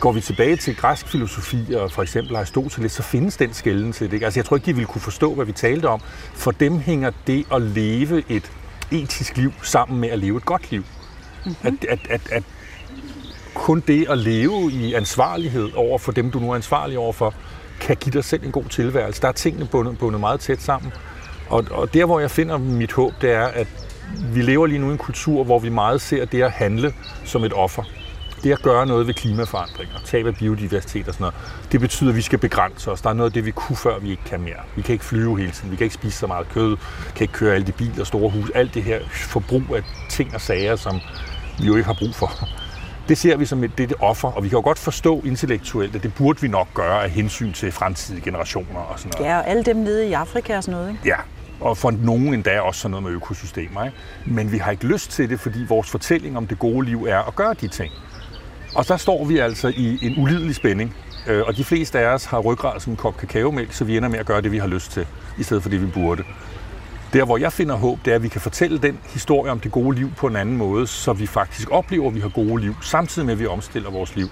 Går 0.00 0.12
vi 0.12 0.20
tilbage 0.20 0.56
til 0.56 0.76
græsk 0.76 1.08
filosofi 1.08 1.74
og 1.74 1.92
for 1.92 2.02
eksempel 2.02 2.36
Aristoteles, 2.36 2.92
så 2.92 3.02
findes 3.02 3.36
den 3.36 3.54
skælden 3.54 3.92
til 3.92 4.10
det. 4.10 4.22
Altså 4.22 4.40
jeg 4.40 4.44
tror 4.44 4.56
ikke, 4.56 4.66
de 4.66 4.74
ville 4.74 4.86
kunne 4.86 5.02
forstå, 5.02 5.34
hvad 5.34 5.46
vi 5.46 5.52
talte 5.52 5.86
om. 5.86 6.00
For 6.34 6.50
dem 6.50 6.78
hænger 6.78 7.10
det 7.26 7.46
at 7.52 7.62
leve 7.62 8.22
et 8.28 8.50
etisk 8.90 9.36
liv 9.36 9.52
sammen 9.62 10.00
med 10.00 10.08
at 10.08 10.18
leve 10.18 10.36
et 10.36 10.44
godt 10.44 10.70
liv. 10.70 10.84
Mm-hmm. 11.44 11.56
At, 11.62 11.74
at, 11.88 11.98
at, 12.10 12.32
at 12.32 12.42
kun 13.54 13.82
det 13.86 14.06
at 14.10 14.18
leve 14.18 14.72
i 14.72 14.94
ansvarlighed 14.94 15.68
over 15.74 15.98
for 15.98 16.12
dem, 16.12 16.30
du 16.30 16.38
nu 16.38 16.50
er 16.50 16.54
ansvarlig 16.54 16.98
overfor, 16.98 17.34
kan 17.80 17.96
give 17.96 18.12
dig 18.12 18.24
selv 18.24 18.44
en 18.44 18.52
god 18.52 18.64
tilværelse. 18.64 19.22
Der 19.22 19.28
er 19.28 19.32
tingene 19.32 19.66
bundet, 19.66 19.98
bundet 19.98 20.20
meget 20.20 20.40
tæt 20.40 20.62
sammen. 20.62 20.92
Og, 21.48 21.64
og 21.70 21.94
der, 21.94 22.04
hvor 22.04 22.20
jeg 22.20 22.30
finder 22.30 22.58
mit 22.58 22.92
håb, 22.92 23.12
det 23.20 23.32
er, 23.32 23.46
at 23.46 23.66
vi 24.34 24.42
lever 24.42 24.66
lige 24.66 24.78
nu 24.78 24.88
i 24.88 24.92
en 24.92 24.98
kultur, 24.98 25.44
hvor 25.44 25.58
vi 25.58 25.68
meget 25.68 26.00
ser 26.00 26.24
det 26.24 26.42
at 26.42 26.50
handle 26.50 26.94
som 27.24 27.44
et 27.44 27.52
offer 27.52 27.82
det 28.42 28.52
at 28.52 28.62
gøre 28.62 28.86
noget 28.86 29.06
ved 29.06 29.14
klimaforandringer, 29.14 29.94
tab 30.04 30.26
af 30.26 30.36
biodiversitet 30.36 31.08
og 31.08 31.14
sådan 31.14 31.22
noget, 31.22 31.34
det 31.72 31.80
betyder, 31.80 32.10
at 32.10 32.16
vi 32.16 32.22
skal 32.22 32.38
begrænse 32.38 32.90
os. 32.90 33.00
Der 33.00 33.10
er 33.10 33.14
noget 33.14 33.30
af 33.30 33.32
det, 33.32 33.46
vi 33.46 33.50
kunne 33.50 33.76
før, 33.76 33.98
vi 33.98 34.10
ikke 34.10 34.24
kan 34.24 34.40
mere. 34.40 34.60
Vi 34.76 34.82
kan 34.82 34.92
ikke 34.92 35.04
flyve 35.04 35.38
hele 35.38 35.52
tiden, 35.52 35.70
vi 35.70 35.76
kan 35.76 35.84
ikke 35.84 35.94
spise 35.94 36.18
så 36.18 36.26
meget 36.26 36.48
kød, 36.48 36.76
kan 37.14 37.24
ikke 37.24 37.34
køre 37.34 37.54
alle 37.54 37.66
de 37.66 37.72
biler, 37.72 38.04
store 38.04 38.30
hus, 38.30 38.50
alt 38.54 38.74
det 38.74 38.82
her 38.82 39.00
forbrug 39.12 39.62
af 39.76 39.82
ting 40.10 40.34
og 40.34 40.40
sager, 40.40 40.76
som 40.76 41.00
vi 41.60 41.66
jo 41.66 41.76
ikke 41.76 41.86
har 41.86 41.96
brug 41.98 42.14
for. 42.14 42.30
Det 43.08 43.18
ser 43.18 43.36
vi 43.36 43.44
som 43.44 43.64
et, 43.64 43.78
det, 43.78 43.88
det 43.88 43.96
offer, 44.00 44.28
og 44.28 44.44
vi 44.44 44.48
kan 44.48 44.56
jo 44.58 44.62
godt 44.62 44.78
forstå 44.78 45.22
intellektuelt, 45.24 45.96
at 45.96 46.02
det 46.02 46.14
burde 46.14 46.40
vi 46.40 46.48
nok 46.48 46.68
gøre 46.74 47.04
af 47.04 47.10
hensyn 47.10 47.52
til 47.52 47.72
fremtidige 47.72 48.22
generationer 48.24 48.80
og 48.80 48.98
sådan 48.98 49.12
noget. 49.16 49.30
Ja, 49.30 49.38
og 49.38 49.48
alle 49.48 49.62
dem 49.62 49.76
nede 49.76 50.08
i 50.08 50.12
Afrika 50.12 50.56
og 50.56 50.64
sådan 50.64 50.80
noget, 50.80 50.90
ikke? 50.90 51.00
Ja, 51.04 51.16
og 51.60 51.78
for 51.78 51.90
nogen 51.90 52.34
endda 52.34 52.60
også 52.60 52.80
sådan 52.80 52.90
noget 52.90 53.04
med 53.04 53.12
økosystemer. 53.12 53.84
Ikke? 53.84 53.96
Men 54.26 54.52
vi 54.52 54.58
har 54.58 54.70
ikke 54.70 54.86
lyst 54.86 55.10
til 55.10 55.30
det, 55.30 55.40
fordi 55.40 55.64
vores 55.68 55.90
fortælling 55.90 56.36
om 56.36 56.46
det 56.46 56.58
gode 56.58 56.86
liv 56.86 57.04
er 57.04 57.18
at 57.18 57.36
gøre 57.36 57.54
de 57.54 57.68
ting. 57.68 57.92
Og 58.74 58.88
der 58.88 58.96
står 58.96 59.24
vi 59.24 59.38
altså 59.38 59.68
i 59.76 59.98
en 60.02 60.22
ulidelig 60.22 60.54
spænding. 60.54 60.96
Øh, 61.26 61.42
og 61.46 61.56
de 61.56 61.64
fleste 61.64 61.98
af 61.98 62.06
os 62.06 62.24
har 62.24 62.38
ryggrad 62.38 62.80
som 62.80 62.92
en 62.92 62.96
kop 62.96 63.16
kakaomælk, 63.16 63.72
så 63.72 63.84
vi 63.84 63.96
ender 63.96 64.08
med 64.08 64.18
at 64.18 64.26
gøre 64.26 64.42
det, 64.42 64.52
vi 64.52 64.58
har 64.58 64.66
lyst 64.66 64.92
til, 64.92 65.06
i 65.38 65.42
stedet 65.42 65.62
for 65.62 65.70
det, 65.70 65.82
vi 65.82 65.86
burde. 65.86 66.24
Der, 67.12 67.24
hvor 67.24 67.38
jeg 67.38 67.52
finder 67.52 67.74
håb, 67.74 67.98
det 68.04 68.10
er, 68.10 68.14
at 68.14 68.22
vi 68.22 68.28
kan 68.28 68.40
fortælle 68.40 68.78
den 68.78 68.98
historie 69.04 69.52
om 69.52 69.60
det 69.60 69.72
gode 69.72 69.96
liv 69.96 70.10
på 70.16 70.26
en 70.26 70.36
anden 70.36 70.56
måde, 70.56 70.86
så 70.86 71.12
vi 71.12 71.26
faktisk 71.26 71.70
oplever, 71.70 72.08
at 72.08 72.14
vi 72.14 72.20
har 72.20 72.28
gode 72.28 72.60
liv, 72.60 72.74
samtidig 72.82 73.26
med, 73.26 73.32
at 73.32 73.40
vi 73.40 73.46
omstiller 73.46 73.90
vores 73.90 74.16
liv. 74.16 74.28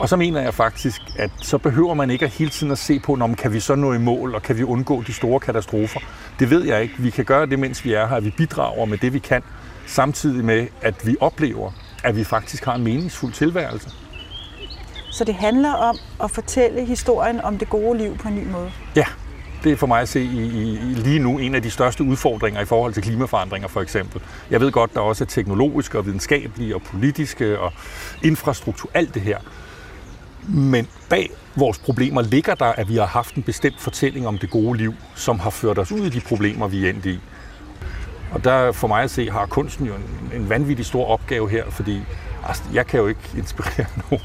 Og 0.00 0.08
så 0.08 0.16
mener 0.16 0.40
jeg 0.40 0.54
faktisk, 0.54 1.02
at 1.18 1.30
så 1.42 1.58
behøver 1.58 1.94
man 1.94 2.10
ikke 2.10 2.24
at 2.24 2.30
hele 2.30 2.50
tiden 2.50 2.72
at 2.72 2.78
se 2.78 2.98
på, 3.00 3.14
om 3.14 3.34
kan 3.34 3.52
vi 3.52 3.60
så 3.60 3.74
nå 3.74 3.92
i 3.92 3.98
mål, 3.98 4.34
og 4.34 4.42
kan 4.42 4.58
vi 4.58 4.62
undgå 4.62 5.02
de 5.02 5.12
store 5.12 5.40
katastrofer. 5.40 6.00
Det 6.38 6.50
ved 6.50 6.64
jeg 6.64 6.82
ikke. 6.82 6.94
Vi 6.98 7.10
kan 7.10 7.24
gøre 7.24 7.46
det, 7.46 7.58
mens 7.58 7.84
vi 7.84 7.92
er 7.92 8.06
her, 8.06 8.16
at 8.16 8.24
vi 8.24 8.30
bidrager 8.36 8.84
med 8.84 8.98
det, 8.98 9.12
vi 9.12 9.18
kan, 9.18 9.42
samtidig 9.86 10.44
med, 10.44 10.66
at 10.82 11.06
vi 11.06 11.16
oplever, 11.20 11.70
at 12.04 12.16
vi 12.16 12.24
faktisk 12.24 12.64
har 12.64 12.74
en 12.74 12.84
meningsfuld 12.84 13.32
tilværelse. 13.32 13.90
Så 15.10 15.24
det 15.24 15.34
handler 15.34 15.72
om 15.72 15.98
at 16.24 16.30
fortælle 16.30 16.84
historien 16.84 17.40
om 17.40 17.58
det 17.58 17.68
gode 17.68 17.98
liv 17.98 18.18
på 18.18 18.28
en 18.28 18.34
ny 18.34 18.46
måde? 18.46 18.72
Ja, 18.96 19.06
det 19.64 19.72
er 19.72 19.76
for 19.76 19.86
mig 19.86 20.00
at 20.00 20.08
se 20.08 20.20
i, 20.20 20.44
i, 20.44 20.76
lige 20.94 21.18
nu 21.18 21.38
en 21.38 21.54
af 21.54 21.62
de 21.62 21.70
største 21.70 22.04
udfordringer 22.04 22.60
i 22.60 22.64
forhold 22.64 22.94
til 22.94 23.02
klimaforandringer 23.02 23.68
for 23.68 23.80
eksempel. 23.80 24.22
Jeg 24.50 24.60
ved 24.60 24.72
godt, 24.72 24.94
der 24.94 25.00
også 25.00 25.24
er 25.24 25.28
teknologiske 25.28 25.98
og 25.98 26.06
videnskabelige 26.06 26.74
og 26.74 26.82
politiske 26.82 27.58
og 27.58 27.72
infrastruktur, 28.22 28.90
alt 28.94 29.14
det 29.14 29.22
her. 29.22 29.38
Men 30.48 30.88
bag 31.08 31.30
vores 31.56 31.78
problemer 31.78 32.22
ligger 32.22 32.54
der, 32.54 32.64
at 32.72 32.88
vi 32.88 32.96
har 32.96 33.06
haft 33.06 33.34
en 33.34 33.42
bestemt 33.42 33.80
fortælling 33.80 34.26
om 34.26 34.38
det 34.38 34.50
gode 34.50 34.78
liv, 34.78 34.94
som 35.14 35.38
har 35.38 35.50
ført 35.50 35.78
os 35.78 35.92
ud 35.92 36.06
i 36.06 36.08
de 36.08 36.20
problemer, 36.20 36.68
vi 36.68 36.86
er 36.86 36.90
endt 36.90 37.06
i. 37.06 37.20
Og 38.32 38.44
der 38.44 38.72
for 38.72 38.88
mig 38.88 39.02
at 39.02 39.10
se 39.10 39.30
har 39.30 39.46
kunsten 39.46 39.86
jo 39.86 39.94
en, 39.94 40.40
en 40.40 40.48
vanvittig 40.48 40.86
stor 40.86 41.06
opgave 41.06 41.50
her, 41.50 41.70
fordi 41.70 42.00
altså, 42.48 42.62
jeg 42.72 42.86
kan 42.86 43.00
jo 43.00 43.06
ikke 43.06 43.20
inspirere 43.38 43.86
nogen 44.10 44.24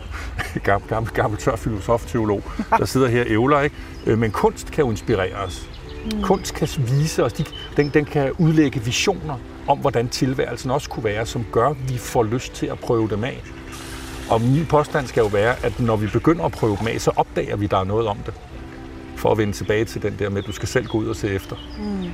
gammel, 0.63 0.89
gammel, 0.89 1.11
gammel 1.11 1.39
tør 1.39 1.55
filosof-teolog, 1.55 2.43
der 2.69 2.85
sidder 2.95 3.07
her 3.07 3.21
og 3.21 3.29
ævler, 3.29 3.61
ikke? 3.61 3.75
Øh, 4.05 4.17
men 4.17 4.31
kunst 4.31 4.71
kan 4.71 4.83
jo 4.83 4.91
inspirere 4.91 5.35
os. 5.35 5.69
Mm. 6.05 6.21
Kunst 6.23 6.53
kan 6.53 6.67
vise 6.77 7.23
os, 7.23 7.33
de, 7.33 7.45
den, 7.77 7.89
den 7.89 8.05
kan 8.05 8.31
udlægge 8.31 8.79
visioner 8.79 9.37
om, 9.67 9.77
hvordan 9.77 10.09
tilværelsen 10.09 10.71
også 10.71 10.89
kunne 10.89 11.03
være, 11.03 11.25
som 11.25 11.45
gør, 11.51 11.69
at 11.69 11.89
vi 11.89 11.97
får 11.97 12.23
lyst 12.23 12.53
til 12.53 12.65
at 12.65 12.79
prøve 12.79 13.09
dem 13.09 13.23
af. 13.23 13.43
Og 14.29 14.41
min 14.41 14.65
påstand 14.65 15.07
skal 15.07 15.21
jo 15.21 15.27
være, 15.27 15.65
at 15.65 15.79
når 15.79 15.95
vi 15.95 16.07
begynder 16.07 16.45
at 16.45 16.51
prøve 16.51 16.77
dem 16.79 16.87
af, 16.87 17.01
så 17.01 17.11
opdager 17.15 17.55
vi, 17.55 17.65
at 17.65 17.71
der 17.71 17.77
er 17.77 17.83
noget 17.83 18.07
om 18.07 18.17
det. 18.25 18.33
For 19.15 19.31
at 19.31 19.37
vende 19.37 19.53
tilbage 19.53 19.85
til 19.85 20.01
den 20.01 20.15
der 20.19 20.29
med, 20.29 20.37
at 20.37 20.47
du 20.47 20.51
skal 20.51 20.67
selv 20.67 20.87
gå 20.87 20.97
ud 20.97 21.07
og 21.07 21.15
se 21.15 21.29
efter. 21.29 21.55
Mm. 21.79 22.09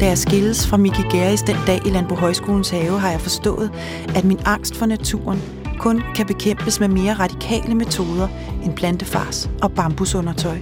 Da 0.00 0.06
jeg 0.06 0.18
skilles 0.18 0.66
fra 0.66 0.76
Miki 0.76 1.02
Geris 1.10 1.42
den 1.42 1.56
dag 1.66 1.86
i 1.86 1.90
Landbo 1.90 2.14
Højskolens 2.14 2.70
have, 2.70 3.00
har 3.00 3.10
jeg 3.10 3.20
forstået, 3.20 3.70
at 4.14 4.24
min 4.24 4.38
angst 4.44 4.76
for 4.76 4.86
naturen 4.86 5.42
kun 5.78 6.02
kan 6.14 6.26
bekæmpes 6.26 6.80
med 6.80 6.88
mere 6.88 7.14
radikale 7.14 7.74
metoder 7.74 8.28
end 8.64 8.74
plantefars 8.74 9.50
og 9.62 9.72
bambusundertøj. 9.72 10.58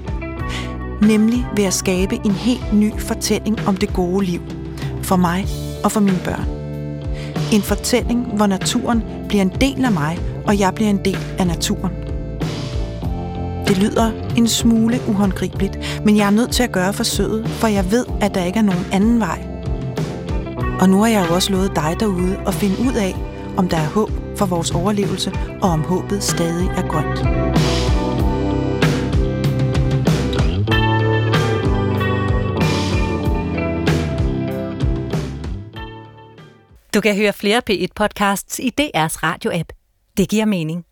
Nemlig 1.03 1.47
ved 1.57 1.65
at 1.65 1.75
skabe 1.75 2.21
en 2.25 2.33
helt 2.33 2.73
ny 2.73 2.93
fortælling 2.99 3.59
om 3.67 3.77
det 3.77 3.93
gode 3.93 4.25
liv. 4.25 4.41
For 5.03 5.17
mig 5.17 5.47
og 5.85 5.93
for 5.93 6.01
mine 6.01 6.21
børn. 6.25 6.47
En 7.53 7.63
fortælling, 7.63 8.27
hvor 8.37 8.47
naturen 8.47 9.03
bliver 9.29 9.43
en 9.43 9.53
del 9.61 9.85
af 9.85 9.93
mig, 9.93 10.19
og 10.47 10.59
jeg 10.59 10.75
bliver 10.75 10.91
en 10.91 11.05
del 11.05 11.19
af 11.39 11.47
naturen. 11.47 11.93
Det 13.69 13.79
lyder 13.79 14.13
en 14.37 14.49
smule 14.49 15.01
uhåndgribeligt, 15.09 16.03
men 16.05 16.17
jeg 16.17 16.27
er 16.27 16.31
nødt 16.31 16.51
til 16.51 16.63
at 16.63 16.73
gøre 16.73 16.93
forsøget, 16.93 17.49
for 17.49 17.67
jeg 17.67 17.91
ved, 17.91 18.07
at 18.21 18.35
der 18.35 18.45
ikke 18.45 18.59
er 18.59 18.63
nogen 18.63 18.87
anden 18.93 19.21
vej. 19.21 19.47
Og 20.81 20.89
nu 20.89 20.99
har 20.99 21.09
jeg 21.09 21.27
jo 21.29 21.35
også 21.35 21.53
lovet 21.53 21.77
dig 21.77 21.97
derude 22.01 22.37
at 22.47 22.55
finde 22.55 22.77
ud 22.81 22.95
af, 22.95 23.17
om 23.57 23.69
der 23.69 23.77
er 23.77 23.89
håb 23.89 24.24
for 24.37 24.47
vores 24.47 24.71
overlevelse, 24.71 25.33
og 25.63 25.71
om 25.71 25.81
håbet 25.81 26.23
stadig 26.23 26.67
er 26.67 26.89
grønt. 26.89 27.19
Du 36.95 37.01
kan 37.01 37.17
høre 37.17 37.33
flere 37.33 37.63
P1-podcasts 37.71 38.59
i 38.59 38.71
DR's 38.81 39.17
radio-app. 39.23 39.73
Det 40.17 40.29
giver 40.29 40.45
mening. 40.45 40.85